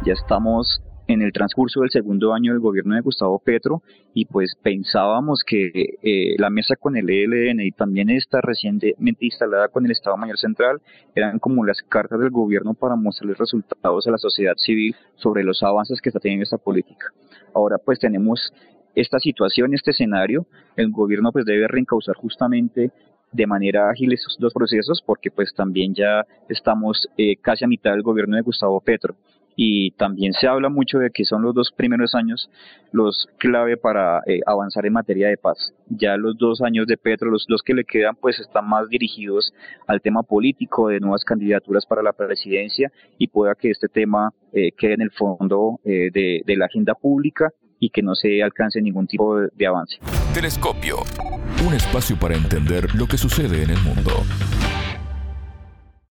Ya 0.06 0.14
estamos 0.14 0.84
en 1.08 1.24
el 1.24 1.32
transcurso 1.34 1.82
del 1.82 1.90
segundo 1.90 2.34
año 2.34 2.52
del 2.52 2.62
gobierno 2.62 2.94
de 2.94 3.02
Gustavo 3.02 3.40
Petro 3.40 3.82
y 4.14 4.26
pues 4.26 4.56
pensábamos 4.62 5.44
que 5.46 5.98
eh, 6.02 6.36
la 6.38 6.52
mesa 6.52 6.76
con 6.76 6.96
el 6.96 7.10
ELN 7.10 7.62
y 7.62 7.72
también 7.72 8.12
esta 8.12 8.40
recientemente 8.42 9.26
instalada 9.26 9.68
con 9.68 9.86
el 9.86 9.92
Estado 9.92 10.18
Mayor 10.18 10.38
Central 10.38 10.82
eran 11.16 11.40
como 11.40 11.66
las 11.66 11.82
cartas 11.82 12.20
del 12.20 12.30
gobierno 12.30 12.76
para 12.76 12.96
mostrarles 12.96 13.38
resultados 13.38 14.08
a 14.08 14.12
la 14.12 14.18
sociedad 14.18 14.56
civil 14.58 14.96
sobre 15.16 15.44
los 15.44 15.64
avances 15.64 16.02
que 16.02 16.10
está 16.10 16.20
teniendo 16.20 16.44
esta 16.44 16.58
política. 16.58 17.08
Ahora 17.54 17.78
pues 17.78 18.00
tenemos 18.00 18.54
esta 18.96 19.20
situación, 19.20 19.74
este 19.74 19.92
escenario, 19.92 20.46
el 20.76 20.92
gobierno 20.92 21.32
pues 21.32 21.46
debe 21.46 21.68
reencauzar 21.68 22.16
justamente 22.16 22.92
de 23.32 23.48
manera 23.48 23.90
ágil 23.90 24.14
esos 24.14 24.38
dos 24.40 24.54
procesos 24.54 25.02
porque 25.06 25.30
pues 25.30 25.54
también 25.54 25.94
ya 25.94 26.26
estamos 26.48 27.08
eh, 27.18 27.36
casi 27.38 27.66
a 27.66 27.68
mitad 27.68 27.92
del 27.92 28.04
gobierno 28.04 28.36
de 28.36 28.42
Gustavo 28.42 28.80
Petro 28.82 29.16
y 29.56 29.92
también 29.92 30.34
se 30.34 30.48
habla 30.48 30.70
mucho 30.70 31.00
de 31.00 31.12
que 31.12 31.24
son 31.24 31.42
los 31.42 31.54
dos 31.54 31.72
primeros 31.72 32.14
años 32.14 32.50
los 32.92 33.28
clave 33.38 33.78
para 33.78 34.22
eh, 34.26 34.42
avanzar 34.46 34.86
en 34.86 34.94
materia 34.94 35.30
de 35.30 35.38
paz. 35.38 35.74
Ya 35.88 36.18
los 36.18 36.38
dos 36.38 36.62
años 36.62 36.88
de 36.88 36.98
Petro, 36.98 37.30
los 37.30 37.46
dos 37.48 37.62
que 37.62 37.74
le 37.74 37.86
quedan, 37.86 38.16
pues 38.16 38.40
están 38.40 38.68
más 38.68 38.90
dirigidos 38.90 39.54
al 39.88 40.02
tema 40.02 40.24
político 40.24 40.90
de 40.90 41.00
nuevas 41.00 41.24
candidaturas 41.24 41.86
para 41.86 42.04
la 42.04 42.14
presidencia 42.14 42.92
y 43.18 43.28
pueda 43.28 43.56
que 43.56 43.72
este 43.72 43.88
tema 43.88 44.32
eh, 44.52 44.72
quede 44.78 44.96
en 44.96 45.02
el 45.02 45.12
fondo 45.12 45.80
eh, 45.86 46.10
de, 46.12 46.42
de 46.46 46.58
la 46.58 46.66
agenda 46.66 46.94
pública 46.94 47.52
y 47.80 47.90
que 47.90 48.02
no 48.02 48.16
se 48.16 48.42
alcance 48.44 48.82
ningún 48.82 49.08
tipo 49.08 49.38
de, 49.38 49.68
avance. 49.68 49.98
Telescopio. 50.34 50.98
Un 51.66 51.74
espacio 51.74 52.18
para 52.18 52.36
entender 52.36 52.94
lo 52.96 53.08
que 53.08 53.18
sucede 53.18 53.64
en 53.64 53.72
el 53.72 53.80
mundo. 53.80 54.12